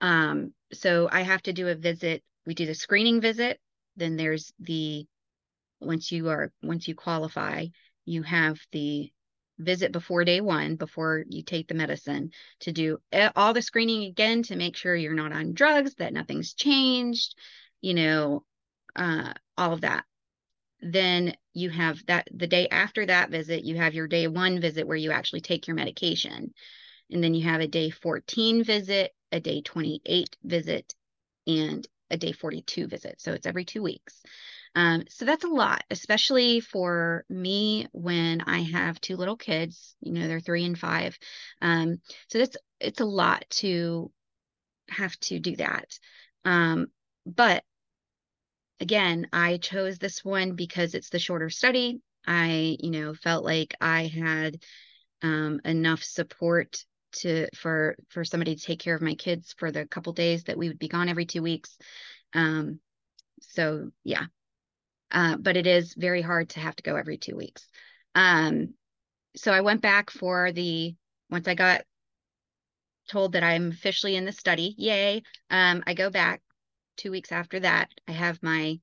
Um, 0.00 0.52
so 0.72 1.08
I 1.10 1.22
have 1.22 1.42
to 1.42 1.52
do 1.52 1.68
a 1.68 1.74
visit. 1.74 2.22
We 2.46 2.54
do 2.54 2.66
the 2.66 2.74
screening 2.74 3.20
visit. 3.20 3.60
Then 3.96 4.16
there's 4.16 4.52
the 4.58 5.06
once 5.80 6.12
you 6.12 6.28
are 6.28 6.52
once 6.62 6.86
you 6.86 6.94
qualify, 6.94 7.66
you 8.04 8.22
have 8.22 8.58
the 8.72 9.10
visit 9.62 9.92
before 9.92 10.24
day 10.24 10.40
one, 10.40 10.76
before 10.76 11.24
you 11.28 11.42
take 11.42 11.68
the 11.68 11.74
medicine, 11.74 12.30
to 12.60 12.72
do 12.72 12.98
all 13.36 13.54
the 13.54 13.62
screening 13.62 14.04
again 14.04 14.42
to 14.44 14.56
make 14.56 14.76
sure 14.76 14.94
you're 14.94 15.14
not 15.14 15.32
on 15.32 15.54
drugs, 15.54 15.94
that 15.96 16.12
nothing's 16.12 16.54
changed, 16.54 17.34
you 17.80 17.94
know, 17.94 18.44
uh, 18.96 19.32
all 19.56 19.72
of 19.72 19.82
that. 19.82 20.04
Then 20.80 21.34
you 21.54 21.70
have 21.70 22.04
that 22.06 22.28
the 22.34 22.46
day 22.46 22.68
after 22.68 23.06
that 23.06 23.30
visit, 23.30 23.64
you 23.64 23.76
have 23.76 23.94
your 23.94 24.08
day 24.08 24.26
one 24.26 24.60
visit 24.60 24.86
where 24.86 24.96
you 24.96 25.12
actually 25.12 25.40
take 25.40 25.66
your 25.66 25.76
medication. 25.76 26.52
And 27.10 27.22
then 27.22 27.34
you 27.34 27.44
have 27.44 27.60
a 27.60 27.68
day 27.68 27.90
14 27.90 28.64
visit, 28.64 29.12
a 29.30 29.40
day 29.40 29.60
28 29.60 30.36
visit, 30.42 30.94
and 31.46 31.86
a 32.10 32.16
day 32.16 32.32
42 32.32 32.86
visit. 32.86 33.20
So 33.20 33.32
it's 33.32 33.46
every 33.46 33.64
two 33.64 33.82
weeks. 33.82 34.22
Um, 34.74 35.04
so 35.08 35.24
that's 35.24 35.44
a 35.44 35.48
lot, 35.48 35.84
especially 35.90 36.60
for 36.60 37.24
me 37.28 37.86
when 37.92 38.40
I 38.42 38.60
have 38.62 39.00
two 39.00 39.16
little 39.16 39.36
kids. 39.36 39.94
You 40.00 40.12
know, 40.12 40.26
they're 40.26 40.40
three 40.40 40.64
and 40.64 40.78
five. 40.78 41.18
Um, 41.60 42.00
so 42.28 42.38
that's 42.38 42.56
it's 42.80 43.00
a 43.00 43.04
lot 43.04 43.44
to 43.50 44.10
have 44.88 45.18
to 45.20 45.38
do 45.38 45.56
that. 45.56 45.98
Um, 46.44 46.86
but 47.26 47.64
again, 48.80 49.28
I 49.32 49.58
chose 49.58 49.98
this 49.98 50.24
one 50.24 50.54
because 50.56 50.94
it's 50.94 51.10
the 51.10 51.18
shorter 51.18 51.50
study. 51.50 52.00
I, 52.26 52.76
you 52.80 52.90
know, 52.90 53.14
felt 53.14 53.44
like 53.44 53.74
I 53.80 54.06
had 54.06 54.62
um, 55.22 55.60
enough 55.64 56.02
support 56.02 56.84
to 57.12 57.46
for 57.54 57.96
for 58.08 58.24
somebody 58.24 58.56
to 58.56 58.62
take 58.62 58.80
care 58.80 58.94
of 58.94 59.02
my 59.02 59.14
kids 59.14 59.54
for 59.58 59.70
the 59.70 59.86
couple 59.86 60.12
days 60.14 60.44
that 60.44 60.56
we 60.56 60.68
would 60.68 60.78
be 60.78 60.88
gone 60.88 61.08
every 61.08 61.26
two 61.26 61.42
weeks. 61.42 61.76
Um, 62.34 62.80
so 63.40 63.90
yeah, 64.04 64.24
uh, 65.12 65.36
but 65.36 65.56
it 65.56 65.66
is 65.66 65.94
very 65.94 66.22
hard 66.22 66.48
to 66.50 66.60
have 66.60 66.74
to 66.76 66.82
go 66.82 66.96
every 66.96 67.18
two 67.18 67.36
weeks. 67.36 67.68
Um, 68.14 68.74
so 69.36 69.52
I 69.52 69.60
went 69.60 69.82
back 69.82 70.10
for 70.10 70.52
the 70.52 70.94
once 71.30 71.46
I 71.48 71.54
got 71.54 71.82
told 73.10 73.32
that 73.32 73.42
I'm 73.42 73.70
officially 73.70 74.16
in 74.16 74.24
the 74.24 74.32
study. 74.32 74.74
Yay! 74.78 75.22
Um, 75.50 75.82
I 75.86 75.94
go 75.94 76.10
back 76.10 76.42
two 76.96 77.10
weeks 77.10 77.32
after 77.32 77.60
that. 77.60 77.90
I 78.08 78.12
have 78.12 78.42
my 78.42 78.80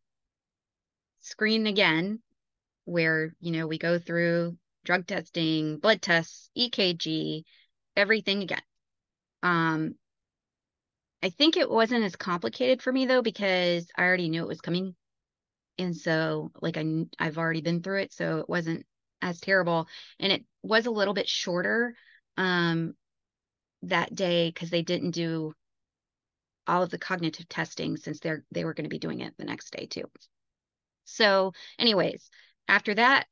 screen 1.20 1.68
again, 1.68 2.22
where 2.86 3.34
you 3.40 3.52
know 3.52 3.68
we 3.68 3.78
go 3.78 4.00
through 4.00 4.58
drug 4.86 5.08
testing, 5.08 5.80
blood 5.80 6.02
tests, 6.02 6.50
EKG, 6.58 7.44
everything 7.96 8.44
again. 8.44 8.62
Um, 9.44 9.96
I 11.22 11.30
think 11.30 11.58
it 11.58 11.70
wasn't 11.70 12.06
as 12.06 12.16
complicated 12.16 12.82
for 12.82 12.92
me 12.92 13.06
though 13.06 13.22
because 13.22 13.90
I 13.98 14.04
already 14.04 14.30
knew 14.30 14.44
it 14.44 14.48
was 14.48 14.62
coming 14.62 14.96
and 15.80 15.96
so 15.96 16.52
like 16.62 16.78
I 16.78 17.06
I've 17.18 17.38
already 17.38 17.62
been 17.62 17.82
through 17.82 18.02
it, 18.02 18.14
so 18.14 18.40
it 18.40 18.50
wasn't 18.50 18.86
as 19.22 19.40
terrible, 19.40 19.88
and 20.20 20.32
it 20.32 20.46
was 20.64 20.86
a 20.86 20.92
little 20.92 21.14
bit 21.14 21.28
shorter 21.28 21.96
um, 22.38 22.94
that 23.84 24.14
day 24.14 24.50
because 24.50 24.70
they 24.70 24.82
didn't 24.82 25.12
do 25.12 25.54
all 26.68 26.84
of 26.84 26.92
the 26.92 27.00
cognitive 27.00 27.50
testing 27.50 27.98
since 27.98 28.20
they're 28.20 28.44
they 28.52 28.66
were 28.66 28.74
going 28.74 28.86
to 28.86 28.90
be 28.90 29.00
doing 29.00 29.22
it 29.22 29.34
the 29.38 29.46
next 29.46 29.72
day 29.72 29.88
too. 29.88 30.06
So, 31.06 31.54
anyways, 31.80 32.30
after 32.68 32.94
that 32.94 33.26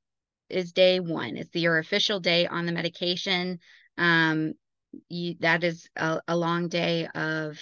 is 0.50 0.72
day 0.72 1.00
one. 1.00 1.38
It's 1.38 1.50
the, 1.52 1.60
your 1.60 1.78
official 1.78 2.20
day 2.20 2.48
on 2.48 2.66
the 2.66 2.72
medication. 2.72 3.60
Um, 3.98 4.54
you, 5.10 5.36
that 5.42 5.64
is 5.64 5.90
a, 5.96 6.22
a 6.28 6.38
long 6.38 6.70
day 6.70 7.08
of, 7.14 7.60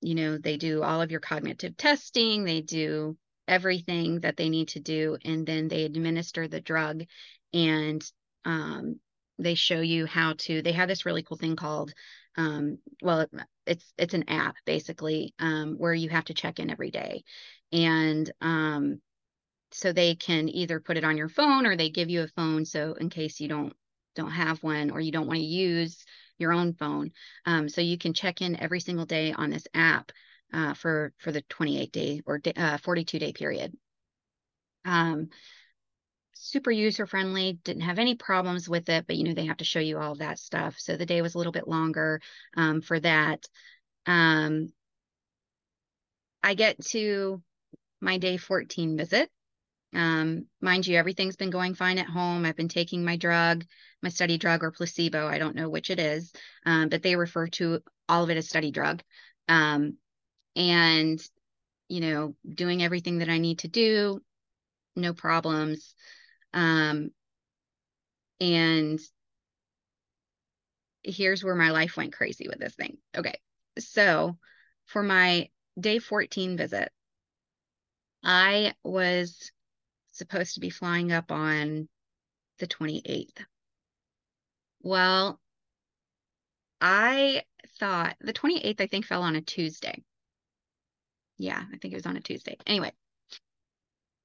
you 0.00 0.14
know, 0.14 0.38
they 0.38 0.56
do 0.56 0.82
all 0.82 1.00
of 1.00 1.10
your 1.10 1.20
cognitive 1.20 1.76
testing. 1.76 2.44
They 2.44 2.60
do 2.60 3.16
everything 3.48 4.20
that 4.20 4.36
they 4.36 4.48
need 4.48 4.68
to 4.68 4.80
do 4.80 5.16
and 5.24 5.46
then 5.46 5.68
they 5.68 5.84
administer 5.84 6.48
the 6.48 6.60
drug 6.60 7.04
and 7.52 8.04
um, 8.44 8.98
they 9.38 9.54
show 9.54 9.80
you 9.80 10.06
how 10.06 10.34
to 10.38 10.62
they 10.62 10.72
have 10.72 10.88
this 10.88 11.06
really 11.06 11.22
cool 11.22 11.36
thing 11.36 11.56
called 11.56 11.92
um, 12.36 12.78
well 13.02 13.26
it's 13.66 13.92
it's 13.98 14.14
an 14.14 14.24
app 14.28 14.56
basically 14.64 15.34
um, 15.38 15.74
where 15.78 15.94
you 15.94 16.08
have 16.08 16.24
to 16.26 16.34
check 16.34 16.58
in 16.58 16.70
every 16.70 16.90
day. 16.90 17.24
And 17.72 18.30
um, 18.40 19.00
so 19.72 19.92
they 19.92 20.14
can 20.14 20.48
either 20.48 20.80
put 20.80 20.96
it 20.96 21.04
on 21.04 21.16
your 21.16 21.28
phone 21.28 21.66
or 21.66 21.76
they 21.76 21.90
give 21.90 22.08
you 22.08 22.22
a 22.22 22.28
phone 22.28 22.64
so 22.64 22.94
in 22.94 23.10
case 23.10 23.40
you 23.40 23.48
don't 23.48 23.74
don't 24.14 24.30
have 24.30 24.62
one 24.62 24.90
or 24.90 25.00
you 25.00 25.12
don't 25.12 25.26
want 25.26 25.38
to 25.38 25.44
use 25.44 26.04
your 26.38 26.52
own 26.52 26.72
phone. 26.72 27.10
Um, 27.44 27.68
so 27.68 27.80
you 27.80 27.98
can 27.98 28.14
check 28.14 28.40
in 28.40 28.58
every 28.60 28.80
single 28.80 29.04
day 29.04 29.32
on 29.32 29.50
this 29.50 29.66
app 29.74 30.12
uh, 30.52 30.74
for 30.74 31.12
for 31.18 31.32
the 31.32 31.42
28 31.42 31.92
day 31.92 32.22
or 32.26 32.40
uh, 32.56 32.78
42 32.78 33.18
day 33.18 33.32
period. 33.32 33.76
Um, 34.84 35.28
super 36.34 36.70
user 36.70 37.06
friendly, 37.06 37.58
didn't 37.64 37.82
have 37.82 37.98
any 37.98 38.14
problems 38.14 38.68
with 38.68 38.88
it, 38.88 39.06
but 39.06 39.16
you 39.16 39.24
know 39.24 39.34
they 39.34 39.46
have 39.46 39.56
to 39.58 39.64
show 39.64 39.80
you 39.80 39.98
all 39.98 40.14
that 40.16 40.38
stuff. 40.38 40.76
So 40.78 40.96
the 40.96 41.06
day 41.06 41.22
was 41.22 41.34
a 41.34 41.38
little 41.38 41.52
bit 41.52 41.68
longer 41.68 42.20
um, 42.56 42.80
for 42.80 43.00
that. 43.00 43.44
Um, 44.06 44.72
I 46.42 46.54
get 46.54 46.80
to 46.86 47.42
my 48.00 48.18
day 48.18 48.36
14 48.36 48.96
visit. 48.96 49.28
Um, 49.92 50.46
mind 50.60 50.86
you, 50.86 50.96
everything's 50.96 51.36
been 51.36 51.50
going 51.50 51.74
fine 51.74 51.98
at 51.98 52.06
home. 52.06 52.44
I've 52.44 52.56
been 52.56 52.68
taking 52.68 53.04
my 53.04 53.16
drug, 53.16 53.64
my 54.02 54.10
study 54.10 54.36
drug 54.38 54.62
or 54.62 54.70
placebo. 54.70 55.26
I 55.26 55.38
don't 55.38 55.56
know 55.56 55.68
which 55.68 55.90
it 55.90 55.98
is, 55.98 56.32
um, 56.64 56.88
but 56.88 57.02
they 57.02 57.16
refer 57.16 57.48
to 57.48 57.80
all 58.08 58.22
of 58.22 58.30
it 58.30 58.36
as 58.36 58.48
study 58.48 58.70
drug. 58.70 59.02
And 60.56 61.20
you 61.88 62.00
know 62.00 62.34
doing 62.48 62.82
everything 62.82 63.18
that 63.18 63.28
i 63.28 63.38
need 63.38 63.60
to 63.60 63.68
do 63.68 64.20
no 64.96 65.12
problems. 65.12 65.94
Um 66.52 67.10
and 68.40 68.98
here's 71.02 71.44
where 71.44 71.54
my 71.54 71.70
life 71.70 71.96
went 71.96 72.12
crazy 72.12 72.48
with 72.48 72.58
this 72.58 72.74
thing. 72.74 72.98
Okay 73.16 73.38
so 73.78 74.36
for 74.86 75.02
my 75.02 75.48
day 75.78 75.98
14 75.98 76.56
visit 76.56 76.90
i 78.22 78.72
was 78.82 79.50
supposed 80.12 80.54
to 80.54 80.60
be 80.60 80.70
flying 80.70 81.12
up 81.12 81.30
on 81.30 81.88
the 82.58 82.66
28th 82.66 83.44
well 84.82 85.38
i 86.80 87.42
thought 87.78 88.16
the 88.20 88.32
28th 88.32 88.80
i 88.80 88.86
think 88.86 89.04
fell 89.04 89.22
on 89.22 89.36
a 89.36 89.42
tuesday 89.42 90.02
yeah, 91.38 91.62
I 91.72 91.76
think 91.78 91.92
it 91.92 91.96
was 91.96 92.06
on 92.06 92.16
a 92.16 92.20
Tuesday. 92.20 92.56
Anyway, 92.66 92.92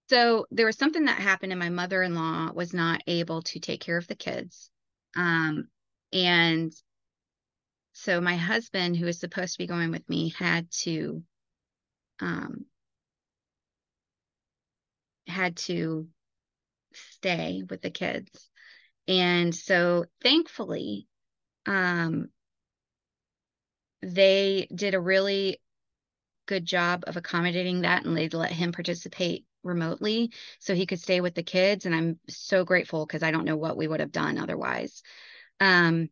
so 0.10 0.46
there 0.52 0.66
was 0.66 0.78
something 0.78 1.06
that 1.06 1.20
happened, 1.20 1.52
and 1.52 1.60
my 1.60 1.70
mother 1.70 2.04
in 2.04 2.16
law 2.16 2.52
was 2.54 2.74
not 2.74 3.02
able 3.08 3.42
to 3.44 3.60
take 3.60 3.82
care 3.82 3.98
of 3.98 4.08
the 4.08 4.16
kids. 4.16 4.70
Um, 5.16 5.68
and 6.14 6.74
so 7.94 8.20
my 8.22 8.36
husband, 8.36 8.98
who 8.98 9.06
was 9.06 9.20
supposed 9.20 9.54
to 9.54 9.58
be 9.60 9.68
going 9.68 9.92
with 9.92 10.08
me, 10.10 10.34
had 10.38 10.70
to 10.84 11.24
um, 12.20 12.66
had 15.28 15.58
to 15.58 16.08
stay 16.94 17.64
with 17.70 17.82
the 17.82 17.90
kids. 17.90 18.50
And 19.08 19.54
so 19.54 20.06
thankfully, 20.22 21.08
um, 21.66 22.28
they 24.02 24.68
did 24.74 24.94
a 24.94 25.00
really 25.00 25.60
good 26.52 26.66
job 26.66 27.06
of 27.08 27.16
accommodating 27.16 27.82
that 27.82 28.04
and 28.04 28.18
they 28.18 28.28
let 28.30 28.52
him 28.52 28.74
participate 28.74 29.46
remotely 29.64 30.32
so 30.60 30.76
he 30.76 30.86
could 30.86 31.00
stay 31.00 31.22
with 31.22 31.34
the 31.34 31.44
kids 31.44 31.86
and 31.86 31.96
i'm 31.96 32.20
so 32.28 32.66
grateful 32.66 33.06
because 33.06 33.24
i 33.24 33.32
don't 33.32 33.46
know 33.46 33.56
what 33.56 33.78
we 33.78 33.88
would 33.88 34.00
have 34.02 34.12
done 34.12 34.38
otherwise 34.38 35.02
um, 35.62 36.10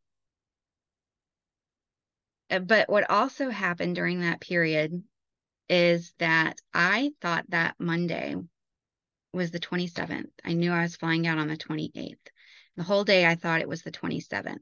uh, 2.50 2.60
but 2.60 2.90
what 2.90 3.10
also 3.10 3.50
happened 3.50 3.96
during 3.96 4.22
that 4.22 4.40
period 4.40 5.04
is 5.70 6.14
that 6.18 6.60
I 6.74 7.12
thought 7.22 7.46
that 7.50 7.76
Monday 7.80 8.36
was 9.34 9.52
the 9.52 9.60
27th. 9.60 10.32
I 10.44 10.54
knew 10.54 10.72
I 10.72 10.82
was 10.82 10.96
flying 10.96 11.28
out 11.28 11.38
on 11.38 11.48
the 11.48 11.58
28th. 11.58 12.18
The 12.76 12.84
whole 12.84 13.04
day 13.04 13.26
I 13.26 13.36
thought 13.36 13.62
it 13.62 13.68
was 13.68 13.84
the 13.84 13.92
27th. 13.92 14.58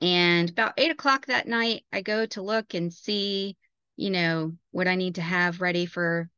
And 0.00 0.50
about 0.50 0.74
eight 0.76 0.90
o'clock 0.90 1.26
that 1.26 1.48
night, 1.48 1.84
I 1.92 2.02
go 2.02 2.26
to 2.26 2.42
look 2.42 2.74
and 2.74 2.92
see, 2.92 3.56
you 3.96 4.10
know, 4.10 4.52
what 4.70 4.88
I 4.88 4.94
need 4.94 5.16
to 5.16 5.22
have 5.22 5.60
ready 5.60 5.86
for 5.86 6.28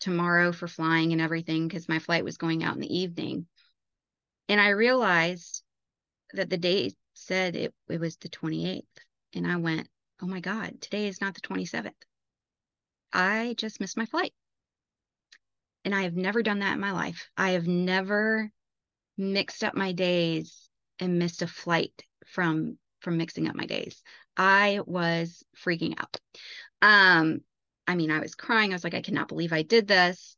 tomorrow 0.00 0.52
for 0.52 0.68
flying 0.68 1.12
and 1.12 1.20
everything 1.20 1.66
because 1.66 1.88
my 1.88 1.98
flight 1.98 2.24
was 2.24 2.36
going 2.36 2.62
out 2.62 2.74
in 2.74 2.80
the 2.80 2.98
evening. 2.98 3.46
And 4.48 4.60
I 4.60 4.70
realized 4.70 5.62
that 6.32 6.48
the 6.48 6.56
date 6.56 6.94
said 7.14 7.56
it, 7.56 7.74
it 7.88 8.00
was 8.00 8.16
the 8.16 8.28
28th. 8.28 8.82
And 9.34 9.46
I 9.46 9.56
went, 9.56 9.88
oh 10.22 10.26
my 10.26 10.40
God, 10.40 10.80
today 10.80 11.08
is 11.08 11.20
not 11.20 11.34
the 11.34 11.40
27th. 11.40 11.92
I 13.12 13.54
just 13.56 13.80
missed 13.80 13.96
my 13.96 14.06
flight. 14.06 14.32
And 15.84 15.94
I 15.94 16.02
have 16.02 16.14
never 16.14 16.42
done 16.42 16.60
that 16.60 16.74
in 16.74 16.80
my 16.80 16.92
life. 16.92 17.28
I 17.36 17.50
have 17.50 17.66
never 17.66 18.50
mixed 19.16 19.64
up 19.64 19.74
my 19.74 19.92
days 19.92 20.68
and 21.00 21.18
missed 21.18 21.42
a 21.42 21.46
flight 21.46 22.04
from 22.26 22.78
from 23.00 23.16
mixing 23.16 23.48
up 23.48 23.54
my 23.54 23.66
days. 23.66 24.02
I 24.36 24.80
was 24.84 25.44
freaking 25.56 25.98
out. 26.00 26.16
Um, 26.82 27.40
I 27.86 27.94
mean, 27.94 28.10
I 28.10 28.20
was 28.20 28.34
crying. 28.34 28.72
I 28.72 28.74
was 28.74 28.84
like, 28.84 28.94
I 28.94 29.02
cannot 29.02 29.28
believe 29.28 29.52
I 29.52 29.62
did 29.62 29.88
this. 29.88 30.36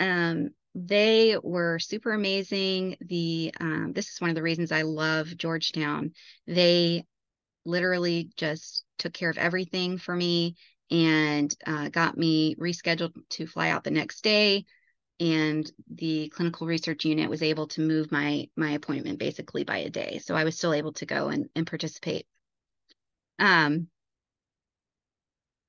Um, 0.00 0.50
they 0.74 1.36
were 1.42 1.78
super 1.78 2.12
amazing. 2.12 2.96
The 3.00 3.52
um, 3.60 3.92
this 3.94 4.10
is 4.10 4.20
one 4.20 4.30
of 4.30 4.36
the 4.36 4.42
reasons 4.42 4.70
I 4.72 4.82
love 4.82 5.36
Georgetown. 5.36 6.12
They 6.46 7.04
literally 7.64 8.30
just 8.36 8.84
took 8.98 9.12
care 9.12 9.30
of 9.30 9.38
everything 9.38 9.98
for 9.98 10.14
me 10.14 10.56
and 10.90 11.54
uh, 11.66 11.88
got 11.88 12.16
me 12.16 12.54
rescheduled 12.56 13.12
to 13.30 13.46
fly 13.46 13.70
out 13.70 13.84
the 13.84 13.90
next 13.90 14.22
day 14.22 14.64
and 15.20 15.70
the 15.90 16.28
clinical 16.28 16.66
research 16.66 17.04
unit 17.04 17.28
was 17.28 17.42
able 17.42 17.66
to 17.66 17.80
move 17.80 18.12
my 18.12 18.48
my 18.56 18.70
appointment 18.70 19.18
basically 19.18 19.64
by 19.64 19.78
a 19.78 19.90
day 19.90 20.18
so 20.18 20.34
i 20.34 20.44
was 20.44 20.56
still 20.56 20.72
able 20.72 20.92
to 20.92 21.06
go 21.06 21.28
and, 21.28 21.48
and 21.54 21.66
participate 21.66 22.26
um 23.38 23.88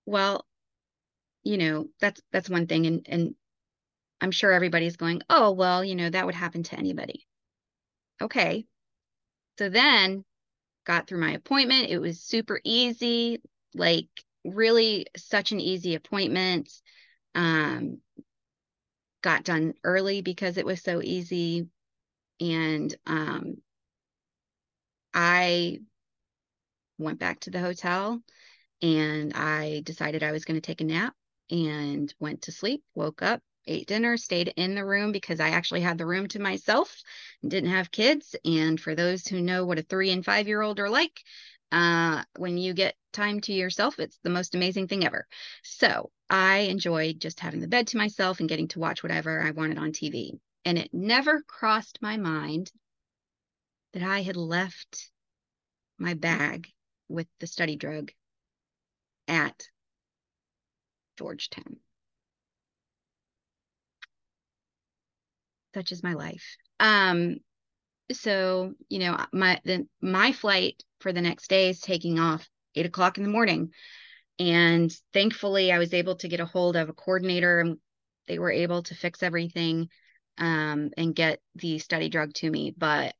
well 0.09 0.45
you 1.43 1.57
know 1.57 1.87
that's 1.99 2.21
that's 2.31 2.49
one 2.49 2.67
thing 2.67 2.85
and 2.85 3.05
and 3.09 3.35
i'm 4.21 4.31
sure 4.31 4.51
everybody's 4.51 4.97
going 4.97 5.21
oh 5.29 5.51
well 5.51 5.83
you 5.83 5.95
know 5.95 6.09
that 6.09 6.25
would 6.25 6.35
happen 6.35 6.63
to 6.63 6.77
anybody 6.77 7.25
okay 8.21 8.65
so 9.57 9.69
then 9.69 10.23
got 10.85 11.07
through 11.07 11.19
my 11.19 11.31
appointment 11.31 11.89
it 11.89 11.99
was 11.99 12.21
super 12.21 12.59
easy 12.63 13.41
like 13.73 14.07
really 14.43 15.05
such 15.15 15.51
an 15.51 15.59
easy 15.59 15.95
appointment 15.95 16.71
um 17.35 17.99
got 19.21 19.43
done 19.43 19.73
early 19.83 20.21
because 20.21 20.57
it 20.57 20.65
was 20.65 20.81
so 20.81 21.01
easy. 21.01 21.67
And 22.39 22.93
um, 23.05 23.57
I 25.13 25.79
went 26.97 27.19
back 27.19 27.41
to 27.41 27.49
the 27.49 27.59
hotel 27.59 28.21
and 28.81 29.33
I 29.33 29.81
decided 29.83 30.23
I 30.23 30.31
was 30.31 30.45
going 30.45 30.59
to 30.59 30.65
take 30.65 30.81
a 30.81 30.85
nap 30.85 31.13
and 31.49 32.13
went 32.19 32.43
to 32.43 32.51
sleep, 32.51 32.83
woke 32.95 33.21
up, 33.21 33.41
ate 33.65 33.87
dinner, 33.87 34.17
stayed 34.17 34.53
in 34.55 34.75
the 34.75 34.85
room 34.85 35.11
because 35.11 35.39
I 35.39 35.49
actually 35.49 35.81
had 35.81 35.97
the 35.97 36.05
room 36.05 36.27
to 36.29 36.39
myself, 36.39 36.95
didn't 37.45 37.71
have 37.71 37.91
kids. 37.91 38.35
And 38.45 38.79
for 38.79 38.95
those 38.95 39.27
who 39.27 39.41
know 39.41 39.65
what 39.65 39.79
a 39.79 39.83
three 39.83 40.11
and 40.11 40.23
five 40.23 40.47
year 40.47 40.61
old 40.61 40.79
are 40.79 40.89
like, 40.89 41.21
uh, 41.71 42.23
when 42.37 42.57
you 42.57 42.73
get 42.73 42.95
time 43.13 43.41
to 43.41 43.53
yourself, 43.53 43.99
it's 43.99 44.19
the 44.23 44.29
most 44.29 44.55
amazing 44.55 44.87
thing 44.87 45.05
ever. 45.05 45.27
So 45.63 46.11
I 46.29 46.59
enjoyed 46.59 47.19
just 47.19 47.39
having 47.39 47.59
the 47.59 47.67
bed 47.67 47.87
to 47.87 47.97
myself 47.97 48.39
and 48.39 48.49
getting 48.49 48.67
to 48.69 48.79
watch 48.79 49.03
whatever 49.03 49.41
I 49.41 49.51
wanted 49.51 49.77
on 49.77 49.91
TV. 49.91 50.39
And 50.65 50.77
it 50.77 50.93
never 50.93 51.41
crossed 51.43 51.99
my 52.01 52.17
mind 52.17 52.71
that 53.93 54.03
I 54.03 54.21
had 54.21 54.35
left 54.35 55.11
my 55.97 56.13
bag 56.13 56.69
with 57.07 57.27
the 57.39 57.47
study 57.47 57.75
drug 57.75 58.11
at 59.29 59.63
Georgetown. 61.17 61.77
Such 65.73 65.91
is 65.91 66.03
my 66.03 66.13
life. 66.13 66.57
Um, 66.79 67.37
so 68.11 68.73
you 68.89 68.99
know 68.99 69.17
my 69.31 69.59
the 69.65 69.87
my 70.01 70.31
flight 70.31 70.83
for 70.99 71.13
the 71.13 71.21
next 71.21 71.49
day 71.49 71.69
is 71.69 71.79
taking 71.79 72.19
off 72.19 72.47
eight 72.75 72.85
o'clock 72.85 73.17
in 73.17 73.23
the 73.23 73.29
morning 73.29 73.71
and 74.39 74.91
thankfully 75.13 75.71
i 75.71 75.77
was 75.77 75.93
able 75.93 76.15
to 76.15 76.27
get 76.27 76.39
a 76.39 76.45
hold 76.45 76.75
of 76.75 76.89
a 76.89 76.93
coordinator 76.93 77.59
and 77.59 77.77
they 78.27 78.39
were 78.39 78.51
able 78.51 78.83
to 78.83 78.95
fix 78.95 79.23
everything 79.23 79.89
um, 80.37 80.89
and 80.97 81.15
get 81.15 81.39
the 81.55 81.79
study 81.79 82.09
drug 82.09 82.33
to 82.33 82.49
me 82.49 82.73
but 82.77 83.13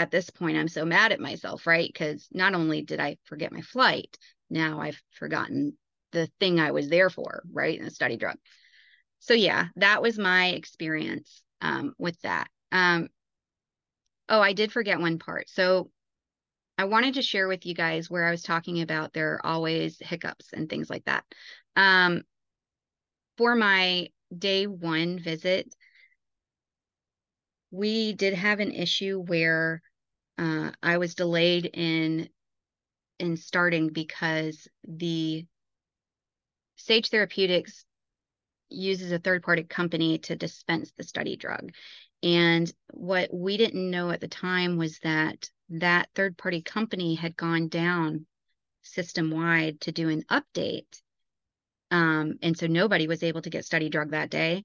at 0.00 0.10
this 0.10 0.30
point 0.30 0.56
i'm 0.56 0.68
so 0.68 0.84
mad 0.84 1.12
at 1.12 1.20
myself 1.20 1.66
right 1.66 1.88
because 1.92 2.26
not 2.32 2.54
only 2.54 2.82
did 2.82 2.98
i 2.98 3.16
forget 3.24 3.52
my 3.52 3.60
flight 3.60 4.16
now 4.48 4.80
i've 4.80 5.00
forgotten 5.12 5.76
the 6.12 6.28
thing 6.40 6.58
i 6.58 6.72
was 6.72 6.88
there 6.88 7.10
for 7.10 7.42
right 7.52 7.80
the 7.82 7.90
study 7.90 8.16
drug 8.16 8.36
so 9.20 9.34
yeah 9.34 9.66
that 9.76 10.02
was 10.02 10.18
my 10.18 10.48
experience 10.48 11.42
um, 11.60 11.94
with 11.98 12.20
that. 12.22 12.48
Um, 12.72 13.08
oh, 14.28 14.40
I 14.40 14.52
did 14.52 14.72
forget 14.72 15.00
one 15.00 15.18
part. 15.18 15.48
So 15.48 15.90
I 16.78 16.84
wanted 16.84 17.14
to 17.14 17.22
share 17.22 17.48
with 17.48 17.66
you 17.66 17.74
guys 17.74 18.10
where 18.10 18.26
I 18.26 18.30
was 18.30 18.42
talking 18.42 18.80
about 18.80 19.12
there 19.12 19.34
are 19.34 19.46
always 19.46 19.98
hiccups 20.00 20.52
and 20.52 20.68
things 20.68 20.88
like 20.88 21.04
that. 21.04 21.24
Um, 21.76 22.22
for 23.36 23.54
my 23.54 24.08
day 24.36 24.66
one 24.66 25.18
visit, 25.18 25.74
we 27.70 28.12
did 28.12 28.34
have 28.34 28.60
an 28.60 28.72
issue 28.72 29.20
where 29.20 29.82
uh, 30.40 30.70
I 30.82 30.96
was 30.96 31.14
delayed 31.14 31.66
in 31.66 32.30
in 33.18 33.36
starting 33.36 33.90
because 33.90 34.66
the 34.84 35.44
Sage 36.76 37.10
Therapeutics 37.10 37.84
uses 38.70 39.12
a 39.12 39.18
third 39.18 39.42
party 39.42 39.64
company 39.64 40.18
to 40.18 40.36
dispense 40.36 40.92
the 40.96 41.04
study 41.04 41.36
drug. 41.36 41.72
And 42.22 42.72
what 42.92 43.32
we 43.32 43.58
didn't 43.58 43.90
know 43.90 44.10
at 44.10 44.20
the 44.20 44.28
time 44.28 44.78
was 44.78 44.98
that 45.00 45.50
that 45.68 46.08
third 46.14 46.38
party 46.38 46.62
company 46.62 47.14
had 47.14 47.36
gone 47.36 47.68
down 47.68 48.26
system 48.82 49.30
wide 49.30 49.80
to 49.82 49.92
do 49.92 50.08
an 50.08 50.24
update. 50.30 51.02
Um, 51.90 52.38
and 52.40 52.56
so 52.56 52.66
nobody 52.66 53.06
was 53.06 53.22
able 53.22 53.42
to 53.42 53.50
get 53.50 53.66
study 53.66 53.90
drug 53.90 54.12
that 54.12 54.30
day. 54.30 54.64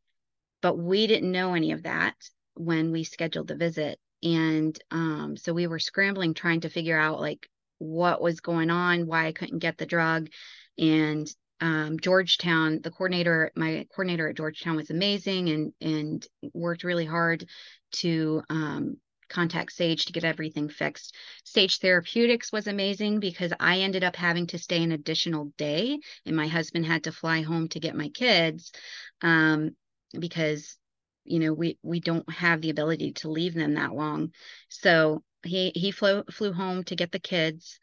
But 0.62 0.78
we 0.78 1.08
didn't 1.08 1.32
know 1.32 1.54
any 1.54 1.74
of 1.74 1.84
that 1.84 2.16
when 2.54 2.92
we 2.92 3.04
scheduled 3.04 3.50
the 3.50 3.56
visit. 3.56 4.00
And 4.26 4.78
um, 4.92 5.38
so 5.38 5.54
we 5.54 5.68
were 5.68 5.80
scrambling 5.80 6.34
trying 6.34 6.62
to 6.62 6.70
figure 6.70 7.00
out 7.00 7.22
like 7.22 7.48
what 7.78 8.22
was 8.22 8.42
going 8.42 8.72
on, 8.72 9.06
why 9.06 9.28
I 9.28 9.32
couldn't 9.32 9.60
get 9.60 9.78
the 9.78 9.86
drug. 9.86 10.30
And 10.78 11.28
um, 11.62 12.00
Georgetown, 12.00 12.82
the 12.82 12.92
coordinator, 12.92 13.52
my 13.56 13.86
coordinator 13.96 14.28
at 14.28 14.36
Georgetown 14.36 14.76
was 14.76 14.90
amazing 14.90 15.50
and 15.50 15.74
and 15.80 16.28
worked 16.54 16.84
really 16.84 17.06
hard 17.06 17.48
to 17.94 18.42
um, 18.50 18.98
contact 19.30 19.72
Sage 19.72 20.06
to 20.06 20.14
get 20.14 20.24
everything 20.24 20.70
fixed. 20.70 21.16
Sage 21.44 21.80
Therapeutics 21.80 22.52
was 22.52 22.68
amazing 22.68 23.20
because 23.20 23.54
I 23.60 23.80
ended 23.80 24.04
up 24.04 24.16
having 24.16 24.48
to 24.48 24.58
stay 24.58 24.84
an 24.84 24.92
additional 24.92 25.52
day, 25.58 26.00
and 26.26 26.36
my 26.36 26.48
husband 26.48 26.86
had 26.86 27.04
to 27.06 27.12
fly 27.12 27.42
home 27.42 27.68
to 27.70 27.80
get 27.80 27.96
my 27.96 28.10
kids 28.10 28.72
um, 29.22 29.76
because 30.18 30.78
you 31.26 31.40
know 31.40 31.54
we 31.54 31.78
we 31.84 32.00
don't 32.00 32.30
have 32.32 32.62
the 32.62 32.70
ability 32.70 33.14
to 33.14 33.30
leave 33.30 33.54
them 33.54 33.76
that 33.76 33.94
long. 33.94 34.32
So 34.70 35.24
he 35.44 35.72
he 35.76 35.92
flew 35.92 36.24
flew 36.32 36.54
home 36.54 36.84
to 36.86 36.96
get 36.96 37.12
the 37.12 37.20
kids 37.20 37.80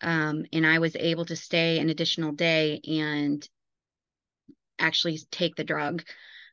um, 0.00 0.44
and 0.52 0.66
I 0.66 0.78
was 0.78 0.96
able 0.96 1.24
to 1.26 1.36
stay 1.36 1.78
an 1.78 1.90
additional 1.90 2.32
day 2.32 2.80
and 2.88 3.46
actually 4.78 5.18
take 5.30 5.56
the 5.56 5.64
drug. 5.64 6.02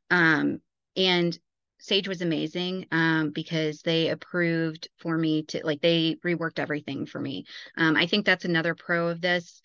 Um, 0.10 0.60
and 0.96 1.38
Sage 1.80 2.08
was 2.08 2.22
amazing 2.22 2.88
um, 2.92 3.32
because 3.32 3.82
they 3.82 4.10
approved 4.10 4.90
for 4.98 5.18
me 5.18 5.44
to 5.44 5.62
like 5.64 5.82
they 5.82 6.18
reworked 6.26 6.60
everything 6.60 7.06
for 7.06 7.20
me. 7.20 7.46
Um, 7.78 7.96
I 7.96 8.08
think 8.08 8.26
that's 8.26 8.46
another 8.46 8.76
pro 8.76 9.10
of 9.10 9.22
this 9.22 9.62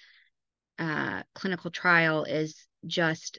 uh, 0.79 1.23
clinical 1.35 1.71
trial 1.71 2.25
is 2.25 2.67
just 2.87 3.39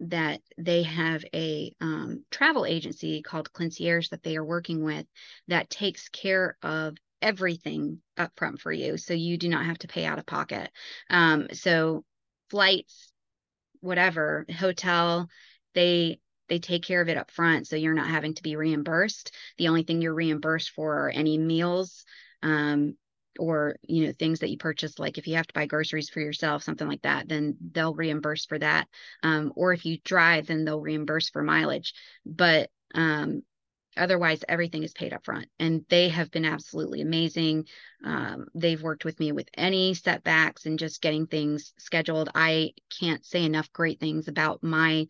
that 0.00 0.40
they 0.56 0.84
have 0.84 1.24
a 1.34 1.72
um, 1.80 2.24
travel 2.30 2.64
agency 2.64 3.22
called 3.22 3.52
Concierge 3.52 4.08
that 4.08 4.22
they 4.22 4.36
are 4.36 4.44
working 4.44 4.84
with 4.84 5.06
that 5.48 5.70
takes 5.70 6.08
care 6.08 6.56
of 6.62 6.96
everything 7.20 8.00
up 8.16 8.32
front 8.36 8.60
for 8.60 8.70
you 8.70 8.96
so 8.96 9.12
you 9.12 9.36
do 9.36 9.48
not 9.48 9.64
have 9.64 9.78
to 9.78 9.88
pay 9.88 10.04
out 10.04 10.18
of 10.18 10.26
pocket. 10.26 10.70
Um, 11.10 11.48
so 11.52 12.04
flights 12.50 13.12
whatever 13.80 14.46
hotel 14.56 15.28
they 15.74 16.20
they 16.48 16.58
take 16.58 16.82
care 16.82 17.02
of 17.02 17.08
it 17.08 17.18
up 17.18 17.30
front 17.30 17.66
so 17.66 17.76
you're 17.76 17.92
not 17.92 18.08
having 18.08 18.34
to 18.34 18.42
be 18.42 18.56
reimbursed. 18.56 19.34
The 19.58 19.68
only 19.68 19.82
thing 19.82 20.00
you're 20.00 20.14
reimbursed 20.14 20.70
for 20.70 21.06
are 21.06 21.10
any 21.10 21.36
meals 21.38 22.04
um, 22.42 22.96
or 23.38 23.76
you 23.86 24.06
know 24.06 24.12
things 24.12 24.40
that 24.40 24.50
you 24.50 24.58
purchase 24.58 24.98
like 24.98 25.18
if 25.18 25.26
you 25.26 25.36
have 25.36 25.46
to 25.46 25.54
buy 25.54 25.66
groceries 25.66 26.10
for 26.10 26.20
yourself 26.20 26.62
something 26.62 26.88
like 26.88 27.02
that 27.02 27.28
then 27.28 27.56
they'll 27.72 27.94
reimburse 27.94 28.46
for 28.46 28.58
that 28.58 28.88
um, 29.22 29.52
or 29.56 29.72
if 29.72 29.84
you 29.84 29.98
drive 30.04 30.46
then 30.46 30.64
they'll 30.64 30.80
reimburse 30.80 31.28
for 31.30 31.42
mileage 31.42 31.94
but 32.26 32.70
um, 32.94 33.42
otherwise 33.96 34.44
everything 34.48 34.82
is 34.82 34.92
paid 34.92 35.12
up 35.12 35.24
front 35.24 35.46
and 35.58 35.84
they 35.88 36.08
have 36.08 36.30
been 36.30 36.44
absolutely 36.44 37.00
amazing 37.00 37.64
um, 38.04 38.46
they've 38.54 38.82
worked 38.82 39.04
with 39.04 39.18
me 39.18 39.32
with 39.32 39.48
any 39.56 39.94
setbacks 39.94 40.66
and 40.66 40.78
just 40.78 41.02
getting 41.02 41.26
things 41.26 41.72
scheduled. 41.78 42.30
I 42.34 42.72
can't 43.00 43.24
say 43.24 43.44
enough 43.44 43.72
great 43.72 43.98
things 43.98 44.28
about 44.28 44.62
my 44.62 45.06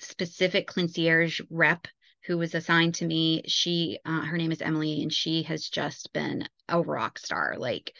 specific 0.00 0.66
concierge 0.66 1.40
rep 1.50 1.86
who 2.26 2.38
was 2.38 2.54
assigned 2.54 2.94
to 2.94 3.06
me 3.06 3.42
she 3.46 3.98
uh, 4.04 4.22
her 4.22 4.36
name 4.36 4.52
is 4.52 4.62
emily 4.62 5.02
and 5.02 5.12
she 5.12 5.42
has 5.42 5.68
just 5.68 6.12
been 6.12 6.46
a 6.68 6.80
rock 6.80 7.18
star 7.18 7.56
like 7.58 7.92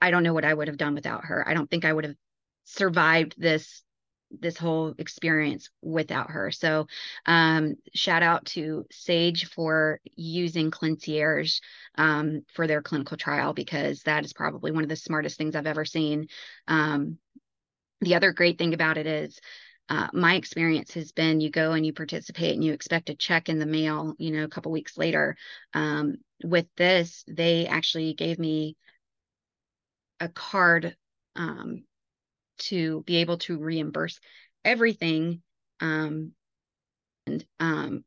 i 0.00 0.10
don't 0.10 0.22
know 0.22 0.34
what 0.34 0.44
i 0.44 0.52
would 0.52 0.68
have 0.68 0.76
done 0.76 0.94
without 0.94 1.24
her 1.24 1.46
i 1.48 1.54
don't 1.54 1.70
think 1.70 1.84
i 1.84 1.92
would 1.92 2.04
have 2.04 2.16
survived 2.64 3.34
this 3.38 3.82
this 4.40 4.56
whole 4.56 4.94
experience 4.98 5.68
without 5.82 6.30
her. 6.30 6.50
So, 6.50 6.86
um, 7.26 7.76
shout 7.94 8.22
out 8.22 8.46
to 8.46 8.86
Sage 8.90 9.46
for 9.46 10.00
using 10.16 10.70
Concierge 10.70 11.60
um, 11.96 12.42
for 12.54 12.66
their 12.66 12.82
clinical 12.82 13.16
trial 13.16 13.52
because 13.52 14.02
that 14.04 14.24
is 14.24 14.32
probably 14.32 14.72
one 14.72 14.84
of 14.84 14.88
the 14.88 14.96
smartest 14.96 15.36
things 15.36 15.54
I've 15.54 15.66
ever 15.66 15.84
seen. 15.84 16.28
Um, 16.66 17.18
the 18.00 18.14
other 18.14 18.32
great 18.32 18.58
thing 18.58 18.74
about 18.74 18.98
it 18.98 19.06
is 19.06 19.40
uh, 19.92 20.08
my 20.14 20.36
experience 20.36 20.94
has 20.94 21.12
been 21.12 21.42
you 21.42 21.50
go 21.50 21.72
and 21.72 21.84
you 21.84 21.92
participate 21.92 22.54
and 22.54 22.64
you 22.64 22.72
expect 22.72 23.10
a 23.10 23.14
check 23.14 23.50
in 23.50 23.58
the 23.58 23.66
mail, 23.66 24.14
you 24.16 24.30
know, 24.30 24.42
a 24.42 24.48
couple 24.48 24.72
weeks 24.72 24.96
later. 24.96 25.36
Um, 25.74 26.16
with 26.42 26.64
this, 26.78 27.22
they 27.28 27.66
actually 27.66 28.14
gave 28.14 28.38
me 28.38 28.74
a 30.18 30.30
card 30.30 30.96
um, 31.36 31.84
to 32.60 33.02
be 33.02 33.16
able 33.16 33.36
to 33.36 33.58
reimburse 33.58 34.18
everything 34.64 35.42
um, 35.80 36.32
and 37.26 37.44
um, 37.60 38.04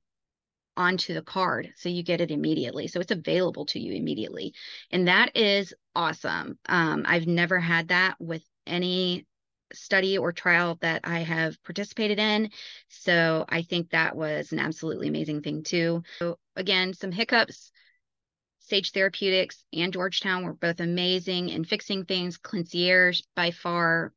onto 0.76 1.14
the 1.14 1.22
card 1.22 1.72
so 1.76 1.88
you 1.88 2.02
get 2.02 2.20
it 2.20 2.32
immediately. 2.32 2.88
So 2.88 3.00
it's 3.00 3.12
available 3.12 3.68
to 3.68 3.80
you 3.80 3.94
immediately. 3.94 4.56
And 4.90 5.08
that 5.08 5.38
is 5.38 5.72
awesome. 5.96 6.58
Um, 6.68 7.04
i've 7.08 7.28
never 7.28 7.60
had 7.60 7.90
that 7.90 8.16
with 8.20 8.44
any 8.66 9.28
study 9.76 10.18
or 10.18 10.32
trial 10.32 10.78
that 10.82 11.02
i 11.04 11.20
have 11.20 11.62
participated 11.64 12.20
in 12.20 12.50
so 12.88 13.46
i 13.50 13.62
think 13.62 13.90
that 13.90 14.16
was 14.16 14.52
an 14.52 14.60
absolutely 14.60 15.08
amazing 15.08 15.42
thing 15.42 15.64
too 15.64 16.02
so 16.20 16.38
again 16.56 16.94
some 16.94 17.12
hiccups 17.12 17.72
Sage 18.68 18.92
Therapeutics 18.92 19.64
and 19.74 19.94
Georgetown 19.94 20.44
were 20.44 20.54
both 20.54 20.80
amazing 20.80 21.50
in 21.50 21.66
fixing 21.66 22.04
things. 22.06 22.38
Concierge, 22.38 23.22
by 23.36 23.52
far, 23.52 24.12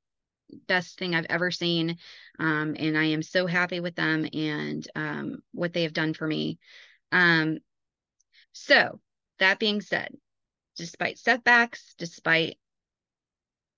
best 0.67 0.99
thing 0.99 1.15
I've 1.15 1.27
ever 1.29 1.51
seen. 1.51 1.99
Um, 2.39 2.75
and 2.79 2.97
I 2.97 3.07
am 3.07 3.23
so 3.23 3.47
happy 3.47 3.81
with 3.81 3.95
them 3.95 4.27
and 4.33 4.89
um, 4.95 5.43
what 5.53 5.75
they 5.75 5.83
have 5.83 5.93
done 5.93 6.15
for 6.15 6.27
me. 6.27 6.59
Um, 7.13 7.59
so, 8.53 9.01
that 9.39 9.59
being 9.59 9.83
said, 9.83 10.17
despite 10.77 11.19
setbacks, 11.19 11.95
despite 11.99 12.59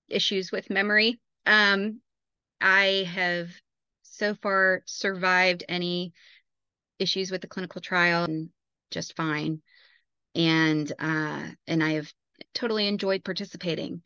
issues 0.07 0.51
with 0.51 0.69
memory, 0.69 1.19
um, 1.45 2.01
I 2.59 3.07
have 3.13 3.49
so 4.03 4.35
far 4.35 4.83
survived 4.85 5.63
any 5.67 6.13
issues 6.99 7.31
with 7.31 7.41
the 7.41 7.47
clinical 7.47 7.81
trial 7.81 8.27
just 8.91 9.15
fine. 9.15 9.61
And 10.35 10.91
uh, 10.99 11.47
and 11.67 11.83
I 11.83 11.93
have 11.93 12.11
totally 12.53 12.87
enjoyed 12.87 13.23
participating. 13.23 14.01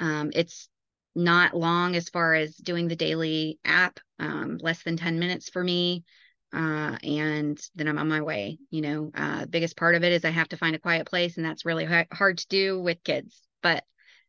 Um, 0.00 0.30
it's 0.34 0.68
not 1.14 1.56
long 1.56 1.96
as 1.96 2.08
far 2.08 2.34
as 2.34 2.56
doing 2.56 2.88
the 2.88 2.96
daily 2.96 3.58
app, 3.64 4.00
um, 4.18 4.58
less 4.60 4.82
than 4.82 4.96
10 4.96 5.18
minutes 5.18 5.48
for 5.50 5.62
me. 5.62 6.04
Uh, 6.52 6.96
and 7.02 7.60
then 7.74 7.88
I'm 7.88 7.98
on 7.98 8.08
my 8.08 8.22
way. 8.22 8.58
You 8.70 8.80
know, 8.80 9.10
uh, 9.14 9.46
biggest 9.46 9.76
part 9.76 9.94
of 9.94 10.02
it 10.04 10.12
is 10.12 10.24
I 10.24 10.30
have 10.30 10.48
to 10.48 10.56
find 10.56 10.74
a 10.74 10.80
quiet 10.80 11.06
place, 11.06 11.36
and 11.36 11.44
that's 11.44 11.64
really 11.66 11.84
ha- 11.84 12.06
hard 12.12 12.38
to 12.38 12.48
do 12.48 12.80
with 12.80 13.04
kids. 13.04 13.40
But 13.62 13.84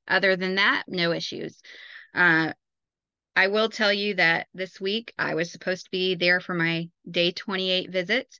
other 0.08 0.36
than 0.36 0.56
that, 0.56 0.84
no 0.88 1.12
issues. 1.14 1.62
Uh, 2.14 2.54
I 3.36 3.48
will 3.48 3.70
tell 3.70 3.94
you 3.94 4.16
that 4.16 4.48
this 4.54 4.82
week 4.82 5.14
I 5.18 5.36
was 5.36 5.52
supposed 5.52 5.86
to 5.86 5.92
be 5.92 6.16
there 6.16 6.42
for 6.42 6.54
my 6.54 6.90
day 7.10 7.32
28 7.32 7.92
visit, 7.92 8.40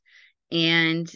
and 0.52 1.10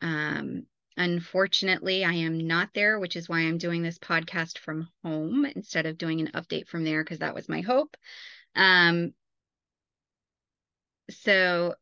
um, 0.00 0.66
Unfortunately, 0.96 2.04
I 2.04 2.12
am 2.12 2.46
not 2.46 2.70
there, 2.72 3.00
which 3.00 3.16
is 3.16 3.28
why 3.28 3.40
I'm 3.40 3.58
doing 3.58 3.82
this 3.82 3.98
podcast 3.98 4.58
from 4.58 4.88
home 5.02 5.44
instead 5.44 5.86
of 5.86 5.98
doing 5.98 6.20
an 6.20 6.30
update 6.34 6.68
from 6.68 6.84
there 6.84 7.02
because 7.02 7.18
that 7.18 7.34
was 7.34 7.48
my 7.48 7.62
hope. 7.62 7.96
Um, 8.54 9.12
so 11.10 11.74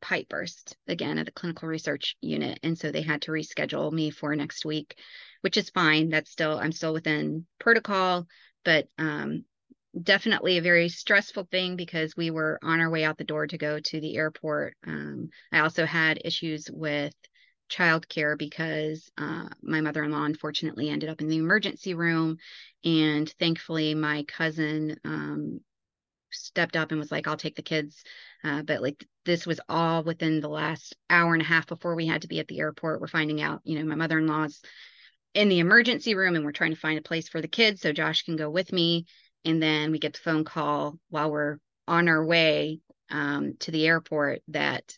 pipe 0.00 0.28
burst 0.28 0.76
again 0.86 1.18
at 1.18 1.26
the 1.26 1.32
clinical 1.32 1.66
research 1.66 2.16
unit 2.20 2.58
and 2.62 2.78
so 2.78 2.90
they 2.90 3.00
had 3.00 3.22
to 3.22 3.30
reschedule 3.30 3.90
me 3.90 4.10
for 4.10 4.36
next 4.36 4.64
week 4.66 4.98
which 5.40 5.56
is 5.56 5.70
fine 5.70 6.10
that's 6.10 6.30
still 6.30 6.58
i'm 6.58 6.72
still 6.72 6.92
within 6.92 7.46
protocol 7.58 8.26
but 8.64 8.86
um, 8.98 9.44
definitely 10.02 10.58
a 10.58 10.62
very 10.62 10.88
stressful 10.88 11.48
thing 11.50 11.76
because 11.76 12.16
we 12.16 12.30
were 12.30 12.58
on 12.62 12.80
our 12.80 12.90
way 12.90 13.04
out 13.04 13.18
the 13.18 13.24
door 13.24 13.46
to 13.46 13.58
go 13.58 13.78
to 13.78 14.00
the 14.00 14.16
airport. 14.16 14.76
Um, 14.86 15.30
i 15.52 15.60
also 15.60 15.86
had 15.86 16.20
issues 16.24 16.68
with 16.72 17.14
childcare 17.70 18.36
because 18.36 19.10
uh, 19.16 19.48
my 19.62 19.80
mother-in-law 19.80 20.24
unfortunately 20.24 20.90
ended 20.90 21.08
up 21.08 21.20
in 21.20 21.28
the 21.28 21.38
emergency 21.38 21.94
room. 21.94 22.36
And 22.84 23.28
thankfully 23.38 23.94
my 23.94 24.24
cousin 24.24 24.96
um, 25.04 25.60
stepped 26.30 26.76
up 26.76 26.90
and 26.90 26.98
was 26.98 27.12
like 27.12 27.28
i'll 27.28 27.36
take 27.36 27.56
the 27.56 27.62
kids. 27.62 28.02
Uh, 28.42 28.62
but 28.62 28.82
like 28.82 29.06
this 29.24 29.46
was 29.46 29.60
all 29.68 30.02
within 30.02 30.40
the 30.40 30.48
last 30.48 30.96
hour 31.08 31.32
and 31.32 31.42
a 31.42 31.46
half 31.46 31.66
before 31.66 31.94
we 31.94 32.06
had 32.06 32.22
to 32.22 32.28
be 32.28 32.40
at 32.40 32.48
the 32.48 32.60
airport. 32.60 33.00
We're 33.00 33.06
finding 33.06 33.40
out 33.40 33.60
you 33.64 33.78
know 33.78 33.84
my 33.84 33.94
mother-in-law's 33.94 34.60
in 35.34 35.48
the 35.48 35.58
emergency 35.58 36.14
room 36.14 36.36
and 36.36 36.44
we're 36.44 36.52
trying 36.52 36.70
to 36.70 36.80
find 36.80 36.98
a 36.98 37.02
place 37.02 37.28
for 37.28 37.40
the 37.40 37.48
kids 37.48 37.80
so 37.80 37.92
josh 37.92 38.22
can 38.22 38.36
go 38.36 38.48
with 38.48 38.72
me 38.72 39.04
and 39.44 39.62
then 39.62 39.90
we 39.90 39.98
get 39.98 40.14
the 40.14 40.20
phone 40.20 40.44
call 40.44 40.98
while 41.10 41.30
we're 41.30 41.58
on 41.86 42.08
our 42.08 42.24
way 42.24 42.80
um, 43.10 43.54
to 43.60 43.70
the 43.70 43.86
airport 43.86 44.42
that 44.48 44.96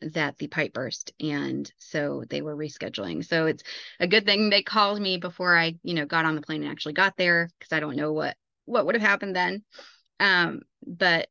that 0.00 0.38
the 0.38 0.46
pipe 0.46 0.72
burst. 0.72 1.12
And 1.20 1.70
so 1.78 2.24
they 2.28 2.42
were 2.42 2.56
rescheduling. 2.56 3.24
So 3.24 3.46
it's 3.46 3.62
a 3.98 4.06
good 4.06 4.24
thing 4.24 4.48
they 4.48 4.62
called 4.62 5.00
me 5.00 5.18
before 5.18 5.56
i 5.56 5.74
you 5.82 5.94
know 5.94 6.06
got 6.06 6.24
on 6.24 6.34
the 6.34 6.42
plane 6.42 6.62
and 6.62 6.70
actually 6.70 6.94
got 6.94 7.16
there 7.16 7.50
because 7.58 7.72
i 7.72 7.80
don't 7.80 7.96
know 7.96 8.12
what 8.12 8.36
what 8.64 8.86
would 8.86 8.94
have 8.94 9.02
happened 9.02 9.34
then. 9.34 9.64
Um 10.20 10.62
but 10.86 11.28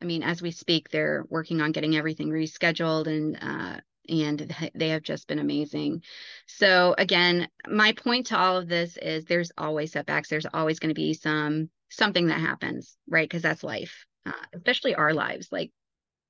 i 0.00 0.04
mean 0.04 0.22
as 0.22 0.40
we 0.42 0.50
speak 0.50 0.88
they're 0.88 1.24
working 1.28 1.60
on 1.60 1.72
getting 1.72 1.96
everything 1.96 2.30
rescheduled 2.30 3.06
and 3.06 3.38
uh 3.40 3.80
and 4.08 4.54
they 4.74 4.88
have 4.88 5.02
just 5.02 5.28
been 5.28 5.38
amazing. 5.38 6.02
So 6.46 6.94
again, 6.98 7.48
my 7.68 7.92
point 7.92 8.26
to 8.26 8.38
all 8.38 8.56
of 8.56 8.68
this 8.68 8.96
is 8.96 9.24
there's 9.24 9.52
always 9.56 9.92
setbacks. 9.92 10.28
There's 10.28 10.46
always 10.52 10.78
going 10.78 10.94
to 10.94 11.00
be 11.00 11.14
some 11.14 11.70
something 11.90 12.28
that 12.28 12.40
happens, 12.40 12.96
right? 13.08 13.28
Because 13.28 13.42
that's 13.42 13.62
life, 13.62 14.06
uh, 14.26 14.32
especially 14.54 14.94
our 14.94 15.14
lives. 15.14 15.48
Like 15.52 15.70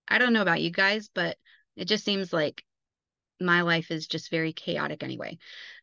I 0.08 0.18
don't 0.18 0.32
know 0.32 0.42
about 0.42 0.60
you 0.62 0.70
guys, 0.70 1.08
but 1.14 1.36
it 1.76 1.86
just 1.86 2.04
seems 2.04 2.32
like 2.32 2.64
my 3.40 3.62
life 3.62 3.90
is 3.90 4.06
just 4.06 4.30
very 4.30 4.52
chaotic 4.52 5.02
anyway. 5.02 5.38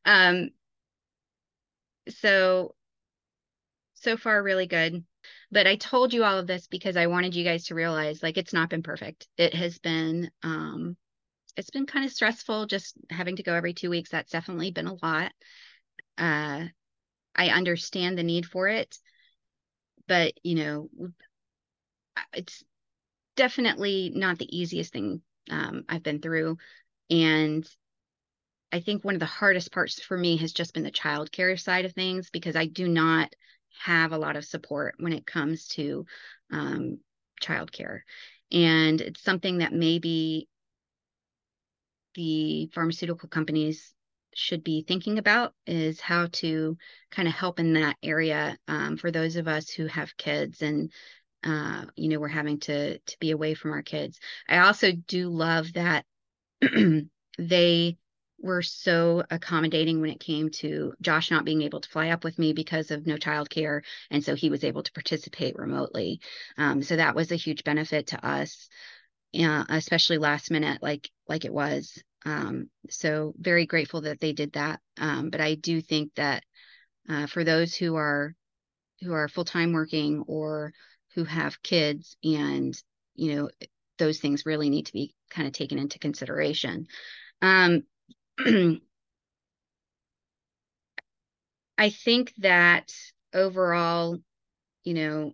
Um, 0.06 0.49
so, 2.10 2.75
so 3.95 4.17
far, 4.17 4.41
really 4.41 4.67
good. 4.67 5.04
But 5.52 5.67
I 5.67 5.75
told 5.75 6.13
you 6.13 6.23
all 6.23 6.38
of 6.38 6.47
this 6.47 6.67
because 6.67 6.95
I 6.95 7.08
wanted 7.08 7.36
you 7.36 7.43
guys 7.43 7.65
to 7.65 7.75
realize 7.75 8.23
like 8.23 8.38
it's 8.38 8.54
not 8.54 8.69
been 8.69 8.84
perfect. 8.84 9.28
It 9.38 9.54
has 9.54 9.80
been, 9.80 10.32
um, 10.43 10.95
it's 11.55 11.69
been 11.69 11.85
kind 11.85 12.05
of 12.05 12.12
stressful 12.12 12.65
just 12.67 12.95
having 13.09 13.35
to 13.38 13.43
go 13.43 13.53
every 13.53 13.73
two 13.73 13.89
weeks. 13.89 14.09
That's 14.09 14.31
definitely 14.31 14.71
been 14.71 14.88
a 14.88 14.97
lot. 15.01 15.31
Uh, 16.17 16.65
I 17.35 17.49
understand 17.49 18.17
the 18.17 18.23
need 18.23 18.45
for 18.45 18.67
it, 18.67 18.97
but 20.07 20.33
you 20.43 20.55
know, 20.55 20.89
it's 22.33 22.63
definitely 23.35 24.12
not 24.13 24.38
the 24.38 24.57
easiest 24.57 24.91
thing 24.91 25.21
um, 25.49 25.83
I've 25.88 26.03
been 26.03 26.21
through. 26.21 26.57
And 27.09 27.67
I 28.71 28.81
think 28.81 29.03
one 29.03 29.15
of 29.15 29.19
the 29.19 29.25
hardest 29.25 29.71
parts 29.71 30.01
for 30.01 30.17
me 30.17 30.38
has 30.38 30.53
just 30.53 30.73
been 30.73 30.83
the 30.83 30.91
childcare 30.91 31.59
side 31.59 31.85
of 31.85 31.93
things 31.93 32.29
because 32.29 32.55
I 32.55 32.65
do 32.65 32.88
not 32.88 33.33
have 33.83 34.12
a 34.12 34.17
lot 34.17 34.35
of 34.35 34.45
support 34.45 34.95
when 34.99 35.13
it 35.13 35.25
comes 35.25 35.67
to 35.69 36.05
um, 36.51 36.99
childcare. 37.41 38.01
And 38.51 38.99
it's 39.01 39.23
something 39.23 39.59
that 39.59 39.73
maybe 39.73 40.47
the 42.19 42.69
pharmaceutical 42.73 43.29
companies 43.29 43.93
should 44.36 44.62
be 44.62 44.84
thinking 44.86 45.17
about 45.17 45.53
is 45.65 46.01
how 46.01 46.27
to 46.34 46.77
kind 47.12 47.29
of 47.29 47.34
help 47.34 47.60
in 47.60 47.73
that 47.73 47.95
area 48.03 48.58
um, 48.67 48.97
for 48.97 49.10
those 49.10 49.38
of 49.38 49.47
us 49.47 49.69
who 49.69 49.88
have 49.88 50.17
kids 50.17 50.62
and 50.62 50.91
uh, 51.45 51.86
you 51.95 52.10
know, 52.10 52.19
we're 52.19 52.27
having 52.27 52.60
to 52.60 52.99
to 52.99 53.17
be 53.19 53.32
away 53.32 53.53
from 53.53 53.71
our 53.71 53.82
kids. 53.82 54.19
I 54.49 54.58
also 54.60 54.91
do 54.91 55.29
love 55.29 55.71
that 55.73 56.05
they 57.39 57.97
were 58.41 58.62
so 58.62 59.23
accommodating 59.32 60.01
when 60.01 60.10
it 60.12 60.19
came 60.19 60.49
to 60.49 60.93
Josh 61.01 61.32
not 61.32 61.45
being 61.45 61.62
able 61.62 61.79
to 61.79 61.89
fly 61.89 62.10
up 62.10 62.25
with 62.25 62.38
me 62.39 62.51
because 62.51 62.91
of 62.91 63.08
no 63.08 63.15
childcare, 63.15 63.82
and 64.12 64.21
so 64.23 64.36
he 64.36 64.49
was 64.49 64.65
able 64.65 64.84
to 64.84 64.91
participate 64.91 65.55
remotely. 65.55 66.19
Um, 66.58 66.82
so 66.84 66.97
that 66.97 67.15
was 67.15 67.32
a 67.32 67.38
huge 67.38 67.63
benefit 67.63 68.08
to 68.08 68.25
us, 68.25 68.67
uh, 69.39 69.63
especially 69.69 70.17
last 70.17 70.51
minute, 70.51 70.84
like 70.84 71.10
like 71.29 71.45
it 71.45 71.53
was. 71.53 72.03
Um, 72.25 72.69
so 72.89 73.34
very 73.38 73.65
grateful 73.65 74.01
that 74.01 74.19
they 74.19 74.34
did 74.34 74.53
that. 74.53 74.82
Um, 74.97 75.29
but 75.29 75.41
I 75.41 75.55
do 75.55 75.82
think 75.82 76.13
that 76.15 76.43
uh, 77.08 77.27
for 77.27 77.43
those 77.43 77.75
who 77.75 77.95
are 77.95 78.36
who 79.01 79.13
are 79.13 79.27
full 79.27 79.45
time 79.45 79.71
working 79.73 80.23
or 80.27 80.73
who 81.15 81.23
have 81.23 81.62
kids, 81.63 82.17
and 82.23 82.75
you 83.15 83.36
know 83.36 83.49
those 83.97 84.19
things 84.19 84.45
really 84.45 84.69
need 84.69 84.86
to 84.88 84.93
be 84.93 85.13
kind 85.29 85.47
of 85.47 85.53
taken 85.53 85.79
into 85.79 85.99
consideration. 85.99 86.88
Um, 87.41 87.84
I 91.77 91.89
think 91.89 92.34
that 92.39 92.91
overall, 93.34 94.17
you 94.84 94.93
know, 94.93 95.34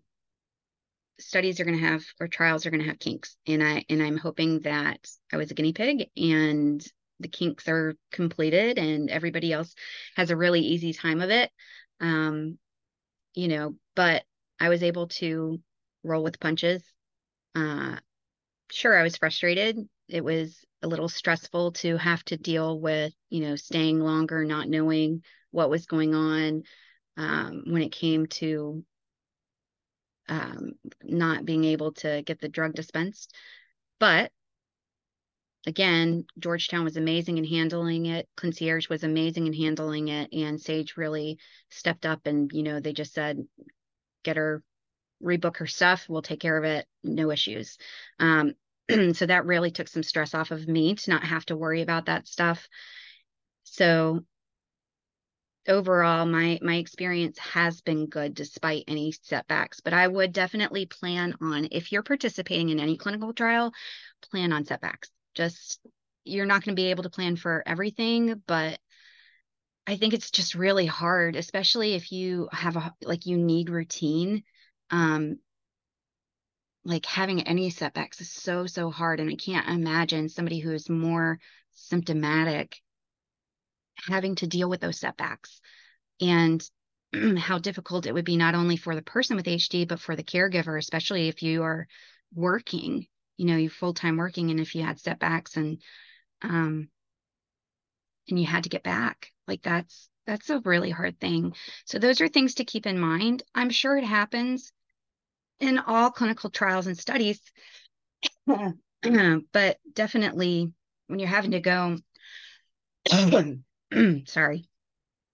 studies 1.19 1.59
are 1.59 1.65
going 1.65 1.77
to 1.77 1.85
have 1.85 2.03
or 2.19 2.27
trials 2.27 2.65
are 2.65 2.71
going 2.71 2.83
to 2.83 2.89
have 2.89 2.99
kinks, 2.99 3.35
and 3.47 3.63
I 3.63 3.85
and 3.89 4.01
I'm 4.01 4.17
hoping 4.17 4.61
that 4.61 4.99
I 5.31 5.37
was 5.37 5.51
a 5.51 5.53
guinea 5.53 5.73
pig 5.73 6.09
and 6.17 6.85
the 7.19 7.27
kinks 7.27 7.67
are 7.67 7.95
completed 8.11 8.77
and 8.77 9.09
everybody 9.09 9.53
else 9.53 9.73
has 10.15 10.29
a 10.29 10.35
really 10.35 10.61
easy 10.61 10.93
time 10.93 11.21
of 11.21 11.29
it. 11.29 11.49
Um, 12.01 12.57
you 13.33 13.47
know, 13.47 13.75
but 13.95 14.23
I 14.59 14.69
was 14.69 14.83
able 14.83 15.07
to 15.07 15.61
roll 16.03 16.23
with 16.23 16.39
punches. 16.39 16.83
Uh, 17.55 17.97
sure, 18.71 18.97
I 18.97 19.03
was 19.03 19.17
frustrated. 19.17 19.77
It 20.07 20.23
was 20.23 20.63
a 20.81 20.87
little 20.87 21.09
stressful 21.09 21.73
to 21.73 21.97
have 21.97 22.23
to 22.25 22.37
deal 22.37 22.79
with, 22.79 23.13
you 23.29 23.41
know, 23.41 23.55
staying 23.55 23.99
longer, 23.99 24.43
not 24.43 24.67
knowing 24.67 25.23
what 25.51 25.69
was 25.69 25.85
going 25.85 26.13
on 26.13 26.63
um, 27.17 27.63
when 27.67 27.81
it 27.81 27.91
came 27.91 28.27
to 28.27 28.83
um, 30.27 30.73
not 31.03 31.45
being 31.45 31.63
able 31.65 31.93
to 31.93 32.21
get 32.23 32.39
the 32.39 32.49
drug 32.49 32.73
dispensed. 32.73 33.33
But 33.99 34.31
again, 35.67 36.25
Georgetown 36.39 36.83
was 36.83 36.97
amazing 36.97 37.37
in 37.37 37.45
handling 37.45 38.05
it. 38.05 38.27
Concierge 38.35 38.89
was 38.89 39.03
amazing 39.03 39.47
in 39.47 39.53
handling 39.53 40.07
it. 40.09 40.31
And 40.33 40.59
Sage 40.59 40.97
really 40.97 41.39
stepped 41.69 42.05
up 42.05 42.25
and, 42.25 42.51
you 42.53 42.63
know, 42.63 42.79
they 42.79 42.93
just 42.93 43.13
said, 43.13 43.45
get 44.23 44.37
her, 44.37 44.61
rebook 45.23 45.57
her 45.57 45.67
stuff. 45.67 46.05
We'll 46.07 46.21
take 46.21 46.39
care 46.39 46.57
of 46.57 46.63
it. 46.63 46.85
No 47.03 47.31
issues. 47.31 47.77
Um, 48.19 48.53
so 49.13 49.25
that 49.25 49.45
really 49.45 49.71
took 49.71 49.87
some 49.87 50.03
stress 50.03 50.33
off 50.33 50.51
of 50.51 50.67
me 50.67 50.95
to 50.95 51.09
not 51.09 51.23
have 51.23 51.45
to 51.47 51.57
worry 51.57 51.81
about 51.81 52.05
that 52.05 52.27
stuff. 52.27 52.67
So 53.63 54.23
overall 55.67 56.25
my 56.25 56.59
my 56.61 56.75
experience 56.75 57.37
has 57.39 57.81
been 57.81 58.07
good 58.07 58.33
despite 58.33 58.83
any 58.87 59.11
setbacks 59.11 59.79
but 59.79 59.93
i 59.93 60.07
would 60.07 60.31
definitely 60.31 60.85
plan 60.85 61.35
on 61.41 61.67
if 61.71 61.91
you're 61.91 62.03
participating 62.03 62.69
in 62.69 62.79
any 62.79 62.97
clinical 62.97 63.33
trial 63.33 63.73
plan 64.31 64.51
on 64.51 64.65
setbacks. 64.65 65.09
Just 65.35 65.79
you're 66.23 66.45
not 66.45 66.63
going 66.63 66.75
to 66.75 66.81
be 66.81 66.89
able 66.89 67.03
to 67.03 67.09
plan 67.09 67.35
for 67.35 67.63
everything 67.65 68.41
but 68.47 68.79
i 69.85 69.95
think 69.95 70.13
it's 70.13 70.31
just 70.31 70.55
really 70.55 70.85
hard 70.87 71.35
especially 71.35 71.93
if 71.93 72.11
you 72.11 72.49
have 72.51 72.75
a 72.75 72.93
like 73.03 73.25
you 73.25 73.37
need 73.37 73.69
routine 73.69 74.43
um 74.89 75.37
like 76.83 77.05
having 77.05 77.41
any 77.43 77.69
setbacks 77.69 78.21
is 78.21 78.31
so 78.31 78.65
so 78.65 78.89
hard 78.89 79.19
and 79.19 79.29
i 79.29 79.35
can't 79.35 79.69
imagine 79.69 80.29
somebody 80.29 80.59
who 80.59 80.71
is 80.71 80.89
more 80.89 81.39
symptomatic 81.73 82.81
having 84.07 84.35
to 84.35 84.47
deal 84.47 84.69
with 84.69 84.81
those 84.81 84.99
setbacks 84.99 85.61
and 86.21 86.63
how 87.37 87.59
difficult 87.59 88.05
it 88.05 88.13
would 88.13 88.25
be 88.25 88.37
not 88.37 88.55
only 88.55 88.77
for 88.77 88.95
the 88.95 89.01
person 89.01 89.35
with 89.35 89.45
hd 89.45 89.87
but 89.87 89.99
for 89.99 90.15
the 90.15 90.23
caregiver 90.23 90.77
especially 90.77 91.27
if 91.27 91.41
you 91.41 91.63
are 91.63 91.87
working 92.33 93.05
you 93.37 93.45
know 93.45 93.55
you're 93.55 93.69
full-time 93.69 94.17
working 94.17 94.51
and 94.51 94.59
if 94.59 94.75
you 94.75 94.83
had 94.83 94.99
setbacks 94.99 95.57
and 95.57 95.81
um 96.41 96.89
and 98.29 98.39
you 98.39 98.45
had 98.45 98.63
to 98.63 98.69
get 98.69 98.83
back 98.83 99.31
like 99.47 99.61
that's 99.61 100.09
that's 100.25 100.49
a 100.49 100.59
really 100.59 100.89
hard 100.89 101.19
thing. 101.19 101.53
So 101.85 101.99
those 101.99 102.21
are 102.21 102.27
things 102.27 102.55
to 102.55 102.65
keep 102.65 102.85
in 102.85 102.99
mind. 102.99 103.43
I'm 103.53 103.69
sure 103.69 103.97
it 103.97 104.03
happens 104.03 104.71
in 105.59 105.77
all 105.79 106.11
clinical 106.11 106.49
trials 106.49 106.87
and 106.87 106.97
studies, 106.97 107.39
but 108.47 109.77
definitely 109.93 110.71
when 111.07 111.19
you're 111.19 111.29
having 111.29 111.51
to 111.51 111.59
go, 111.59 111.97
sorry, 114.25 114.67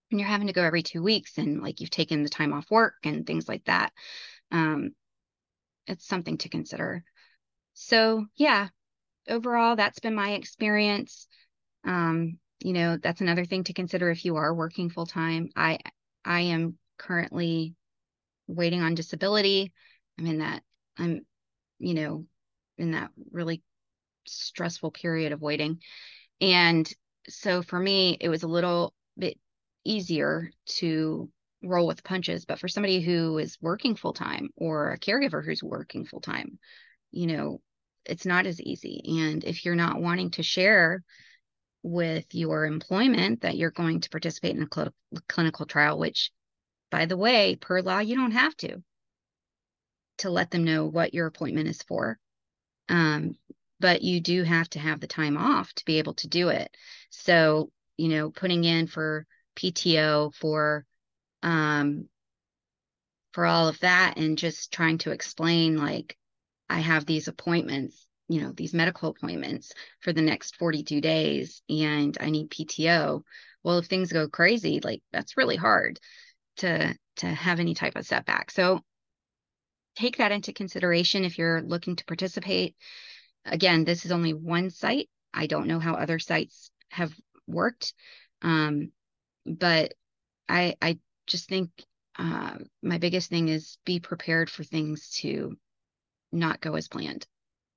when 0.10 0.20
you're 0.20 0.28
having 0.28 0.48
to 0.48 0.54
go 0.54 0.64
every 0.64 0.84
two 0.84 1.02
weeks 1.02 1.38
and 1.38 1.62
like 1.62 1.80
you've 1.80 1.90
taken 1.90 2.24
the 2.24 2.30
time 2.30 2.54
off 2.54 2.70
work 2.70 2.96
and 3.04 3.26
things 3.26 3.48
like 3.48 3.64
that, 3.66 3.94
um, 4.52 4.92
it's 5.88 6.08
something 6.08 6.38
to 6.40 6.50
consider. 6.50 7.04
So 7.74 8.26
yeah, 8.36 8.68
overall, 9.28 9.76
that's 9.76 10.00
been 10.00 10.16
my 10.16 10.32
experience. 10.32 11.28
Um, 11.86 12.40
you 12.60 12.74
know, 12.74 12.98
that's 12.98 13.22
another 13.22 13.46
thing 13.46 13.64
to 13.66 13.74
consider 13.74 14.10
if 14.12 14.26
you 14.26 14.36
are 14.36 14.54
working 14.54 14.90
full 14.90 15.06
time. 15.06 15.50
I 15.56 15.80
I 16.24 16.42
am 16.42 16.78
currently 16.98 17.76
waiting 18.48 18.82
on 18.82 18.96
disability. 18.96 19.72
I'm 20.20 20.28
in 20.28 20.40
that, 20.40 20.62
I'm, 20.98 21.26
you 21.80 21.94
know, 21.94 22.26
in 22.78 22.92
that 22.92 23.12
really 23.32 23.64
stressful 24.28 24.92
period 24.92 25.32
of 25.32 25.42
waiting. 25.42 25.82
And 26.40 26.92
so 27.28 27.62
for 27.62 27.80
me, 27.80 28.18
it 28.20 28.30
was 28.30 28.44
a 28.44 28.48
little 28.48 28.94
bit 29.18 29.38
easier 29.84 30.52
to 30.66 31.30
roll 31.64 31.88
with 31.88 32.04
punches. 32.04 32.46
But 32.46 32.60
for 32.60 32.68
somebody 32.68 33.02
who 33.02 33.38
is 33.38 33.58
working 33.62 33.96
full 33.96 34.14
time 34.14 34.50
or 34.56 34.92
a 34.92 35.00
caregiver 35.00 35.44
who's 35.44 35.64
working 35.64 36.06
full 36.06 36.22
time, 36.22 36.60
you 37.12 37.28
know, 37.28 37.62
it's 38.06 38.26
not 38.26 38.46
as 38.46 38.62
easy. 38.62 39.22
And 39.22 39.44
if 39.44 39.66
you're 39.66 39.76
not 39.76 40.02
wanting 40.02 40.32
to 40.32 40.44
share 40.44 41.04
with 41.84 42.26
your 42.34 42.66
employment 42.66 43.42
that 43.42 43.58
you're 43.58 43.72
going 43.72 44.02
to 44.02 44.10
participate 44.10 44.56
in 44.56 44.64
a 44.64 44.68
cl- 44.74 44.94
clinical 45.28 45.66
trial, 45.66 45.98
which, 45.98 46.32
by 46.90 47.06
the 47.06 47.18
way, 47.18 47.56
per 47.56 47.82
law, 47.82 48.00
you 48.00 48.16
don't 48.16 48.32
have 48.32 48.56
to 48.58 48.84
to 50.20 50.30
let 50.30 50.52
them 50.52 50.64
know 50.64 50.86
what 50.86 51.14
your 51.14 51.28
appointment 51.28 51.68
is 51.68 51.82
for. 51.84 52.18
Um, 52.90 53.36
but 53.82 54.04
you 54.04 54.22
do 54.22 54.44
have 54.44 54.70
to 54.72 54.80
have 54.80 55.02
the 55.02 55.08
time 55.08 55.38
off 55.38 55.74
to 55.74 55.86
be 55.86 55.98
able 56.00 56.14
to 56.16 56.30
do 56.30 56.50
it. 56.50 56.76
So, 57.10 57.72
you 57.98 58.10
know, 58.10 58.32
putting 58.32 58.64
in 58.64 58.88
for 58.88 59.28
PTO 59.56 60.32
for 60.32 60.86
um 61.44 62.08
for 63.34 63.46
all 63.46 63.68
of 63.68 63.80
that 63.80 64.18
and 64.18 64.38
just 64.38 64.72
trying 64.72 64.98
to 65.00 65.12
explain 65.12 65.78
like 65.78 66.18
I 66.70 66.80
have 66.80 67.06
these 67.06 67.28
appointments, 67.28 68.08
you 68.30 68.42
know, 68.42 68.52
these 68.52 68.74
medical 68.74 69.10
appointments 69.10 69.74
for 70.02 70.14
the 70.14 70.22
next 70.22 70.58
42 70.58 71.02
days 71.02 71.62
and 71.70 72.18
I 72.20 72.30
need 72.30 72.50
PTO. 72.50 73.24
Well, 73.64 73.80
if 73.80 73.88
things 73.88 74.12
go 74.14 74.28
crazy, 74.28 74.80
like 74.84 75.02
that's 75.12 75.38
really 75.38 75.58
hard 75.58 76.00
to 76.58 76.96
to 77.18 77.28
have 77.28 77.60
any 77.60 77.74
type 77.74 77.96
of 77.96 78.06
setback. 78.06 78.52
So 78.52 78.82
take 79.96 80.18
that 80.18 80.32
into 80.32 80.54
consideration 80.54 81.26
if 81.26 81.38
you're 81.38 81.62
looking 81.62 81.96
to 81.98 82.06
participate. 82.06 82.76
Again, 83.46 83.86
this 83.86 84.06
is 84.06 84.12
only 84.12 84.34
one 84.34 84.70
site. 84.70 85.10
I 85.34 85.48
don't 85.48 85.68
know 85.68 85.80
how 85.80 85.96
other 85.96 86.20
sites 86.20 86.72
have 86.90 87.14
worked, 87.48 87.94
um, 88.42 88.92
but 89.46 89.94
I 90.50 90.76
I 90.82 91.00
just 91.28 91.48
think 91.48 91.70
uh, 92.18 92.58
my 92.84 92.98
biggest 92.98 93.30
thing 93.30 93.48
is 93.48 93.78
be 93.86 94.00
prepared 94.00 94.50
for 94.50 94.64
things 94.64 95.10
to 95.22 95.58
not 96.32 96.62
go 96.62 96.76
as 96.76 96.88
planned. 96.88 97.26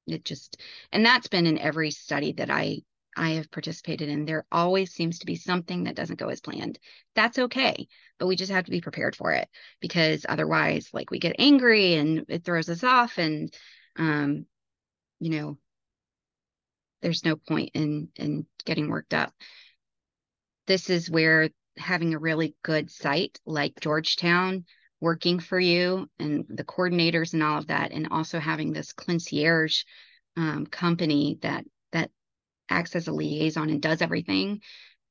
It 0.07 0.24
just 0.24 0.61
and 0.92 1.05
that's 1.05 1.29
been 1.29 1.46
in 1.46 1.59
every 1.59 1.90
study 1.90 2.33
that 2.33 2.50
I 2.50 2.83
I 3.16 3.31
have 3.33 3.50
participated 3.50 4.09
in, 4.09 4.24
there 4.24 4.44
always 4.50 4.92
seems 4.92 5.20
to 5.20 5.27
be 5.27 5.37
something 5.37 5.85
that 5.85 5.94
doesn't 5.94 6.18
go 6.18 6.29
as 6.29 6.40
planned. 6.40 6.79
That's 7.14 7.38
okay, 7.38 7.87
but 8.18 8.27
we 8.27 8.37
just 8.37 8.50
have 8.53 8.64
to 8.64 8.70
be 8.72 8.81
prepared 8.81 9.14
for 9.16 9.31
it 9.33 9.48
because 9.81 10.27
otherwise, 10.29 10.90
like 10.92 11.11
we 11.11 11.20
get 11.20 11.37
angry 11.38 11.94
and 11.94 12.24
it 12.29 12.44
throws 12.44 12.68
us 12.68 12.83
off, 12.83 13.19
and 13.19 13.54
um, 13.96 14.46
you 15.25 15.31
know, 15.31 15.56
there's 17.00 17.25
no 17.25 17.37
point 17.37 17.70
in 17.72 18.08
in 18.16 18.46
getting 18.66 18.90
worked 18.90 19.14
up. 19.14 19.33
This 20.66 20.90
is 20.90 21.10
where 21.10 21.48
having 21.79 22.12
a 22.12 22.18
really 22.18 22.54
good 22.62 22.90
site 22.90 23.40
like 23.46 23.81
Georgetown 23.81 24.66
working 25.00 25.40
for 25.40 25.58
you 25.58 26.10
and 26.18 26.44
the 26.48 26.64
coordinators 26.64 27.33
and 27.33 27.42
all 27.42 27.56
of 27.56 27.68
that, 27.68 27.92
and 27.92 28.08
also 28.10 28.38
having 28.38 28.75
this 28.75 28.92
concierge 28.92 29.85
um, 30.37 30.66
company 30.66 31.38
that 31.40 31.64
that 31.92 32.10
acts 32.68 32.94
as 32.94 33.08
a 33.08 33.12
liaison 33.12 33.70
and 33.70 33.81
does 33.81 34.02
everything 34.02 34.60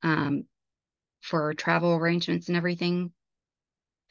um, 0.03 0.43
for 1.21 1.55
travel 1.55 1.95
arrangements 1.95 2.49
and 2.49 2.57
everything. 2.57 3.11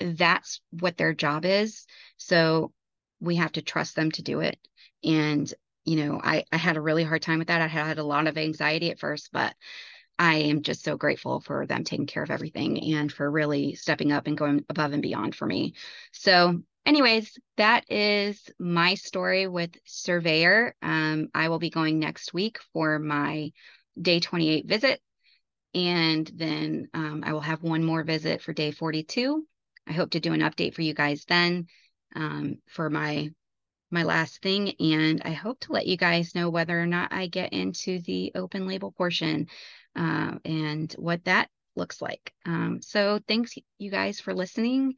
That's 0.01 0.61
what 0.71 0.97
their 0.97 1.15
job 1.15 1.45
is. 1.45 1.87
So 2.17 2.73
we 3.21 3.37
have 3.37 3.53
to 3.53 3.63
trust 3.63 3.95
them 3.95 4.11
to 4.13 4.23
do 4.23 4.41
it. 4.41 4.59
And, 5.05 5.53
you 5.85 5.97
know, 5.97 6.21
I, 6.23 6.45
I 6.53 6.57
had 6.57 6.77
a 6.77 6.81
really 6.81 7.05
hard 7.05 7.23
time 7.23 7.39
with 7.39 7.49
that. 7.49 7.61
I 7.61 7.67
had 7.67 7.99
a 7.99 8.05
lot 8.05 8.27
of 8.27 8.39
anxiety 8.39 8.91
at 8.91 8.99
first, 8.99 9.31
but 9.33 9.55
I 10.19 10.37
am 10.37 10.63
just 10.63 10.85
so 10.85 10.97
grateful 10.97 11.41
for 11.41 11.67
them 11.67 11.85
taking 11.85 12.07
care 12.07 12.23
of 12.23 12.31
everything 12.31 12.95
and 12.95 13.11
for 13.11 13.29
really 13.31 13.75
stepping 13.75 14.13
up 14.13 14.27
and 14.27 14.37
going 14.37 14.65
above 14.69 14.93
and 14.93 15.03
beyond 15.03 15.35
for 15.35 15.47
me. 15.47 15.75
So, 16.13 16.63
anyways, 16.87 17.39
that 17.57 17.91
is 17.91 18.51
my 18.59 18.95
story 18.95 19.49
with 19.49 19.77
Surveyor. 19.85 20.77
Um, 20.83 21.29
I 21.35 21.49
will 21.49 21.59
be 21.59 21.71
going 21.71 21.99
next 21.99 22.33
week 22.35 22.59
for 22.73 22.99
my 22.99 23.53
day 24.01 24.21
28 24.21 24.67
visit. 24.67 25.01
And 25.75 26.31
then 26.35 26.89
um, 26.93 27.23
I 27.25 27.33
will 27.33 27.41
have 27.41 27.63
one 27.63 27.83
more 27.83 28.05
visit 28.05 28.43
for 28.43 28.53
day 28.53 28.71
42. 28.71 29.47
I 29.89 29.93
hope 29.93 30.11
to 30.11 30.21
do 30.21 30.35
an 30.35 30.41
update 30.41 30.75
for 30.75 30.83
you 30.83 30.95
guys 30.95 31.25
then 31.27 31.67
um, 32.15 32.59
for 32.69 32.91
my 32.91 33.31
my 33.93 34.03
last 34.03 34.43
thing 34.43 34.75
and 34.81 35.23
i 35.25 35.31
hope 35.31 35.61
to 35.61 35.73
let 35.73 35.87
you 35.87 35.97
guys 35.97 36.35
know 36.35 36.51
whether 36.51 36.81
or 36.81 36.87
not 36.87 37.13
i 37.13 37.27
get 37.27 37.53
into 37.53 38.01
the 38.01 38.33
open 38.35 38.67
label 38.67 38.93
portion 38.93 39.47
uh, 39.97 40.33
and 40.45 40.93
what 40.99 41.25
that 41.25 41.49
looks 41.77 42.03
like. 42.03 42.33
Um, 42.47 42.81
so 42.83 43.21
thanks 43.27 43.55
you 43.79 43.91
guys 43.91 44.21
for 44.21 44.35
listening 44.35 44.95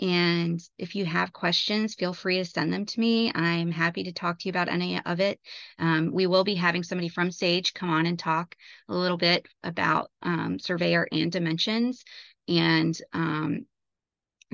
and 0.00 0.60
if 0.76 0.96
you 0.96 1.04
have 1.04 1.32
questions 1.32 1.94
feel 1.94 2.12
free 2.12 2.38
to 2.38 2.44
send 2.44 2.72
them 2.72 2.84
to 2.84 3.00
me. 3.00 3.30
I'm 3.32 3.70
happy 3.70 4.04
to 4.04 4.12
talk 4.12 4.40
to 4.40 4.46
you 4.46 4.50
about 4.50 4.68
any 4.68 5.00
of 5.04 5.20
it. 5.20 5.38
Um, 5.78 6.10
we 6.12 6.26
will 6.26 6.44
be 6.44 6.56
having 6.56 6.82
somebody 6.82 7.08
from 7.08 7.30
sage 7.30 7.74
come 7.74 7.90
on 7.90 8.06
and 8.06 8.18
talk 8.18 8.56
a 8.88 8.94
little 8.94 9.16
bit 9.16 9.46
about 9.62 10.10
um, 10.22 10.58
surveyor 10.58 11.06
and 11.12 11.30
dimensions 11.30 12.04
and 12.48 12.98
um, 13.12 13.66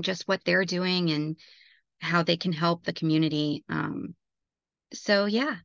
just 0.00 0.28
what 0.28 0.44
they're 0.44 0.66
doing 0.66 1.10
and 1.10 1.36
how 2.00 2.22
they 2.22 2.36
can 2.36 2.52
help 2.52 2.84
the 2.84 2.92
community. 2.92 3.64
Um, 3.68 4.14
so, 4.92 5.26
yeah, 5.26 5.56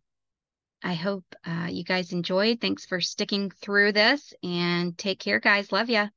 I 0.83 0.93
hope 0.93 1.23
uh, 1.45 1.67
you 1.69 1.83
guys 1.83 2.11
enjoyed. 2.11 2.61
Thanks 2.61 2.86
for 2.86 3.01
sticking 3.01 3.49
through 3.49 3.93
this 3.93 4.33
and 4.43 4.97
take 4.97 5.19
care, 5.19 5.39
guys. 5.39 5.71
Love 5.71 5.89
ya. 5.89 6.09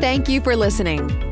Thank 0.00 0.28
you 0.28 0.40
for 0.40 0.56
listening. 0.56 1.29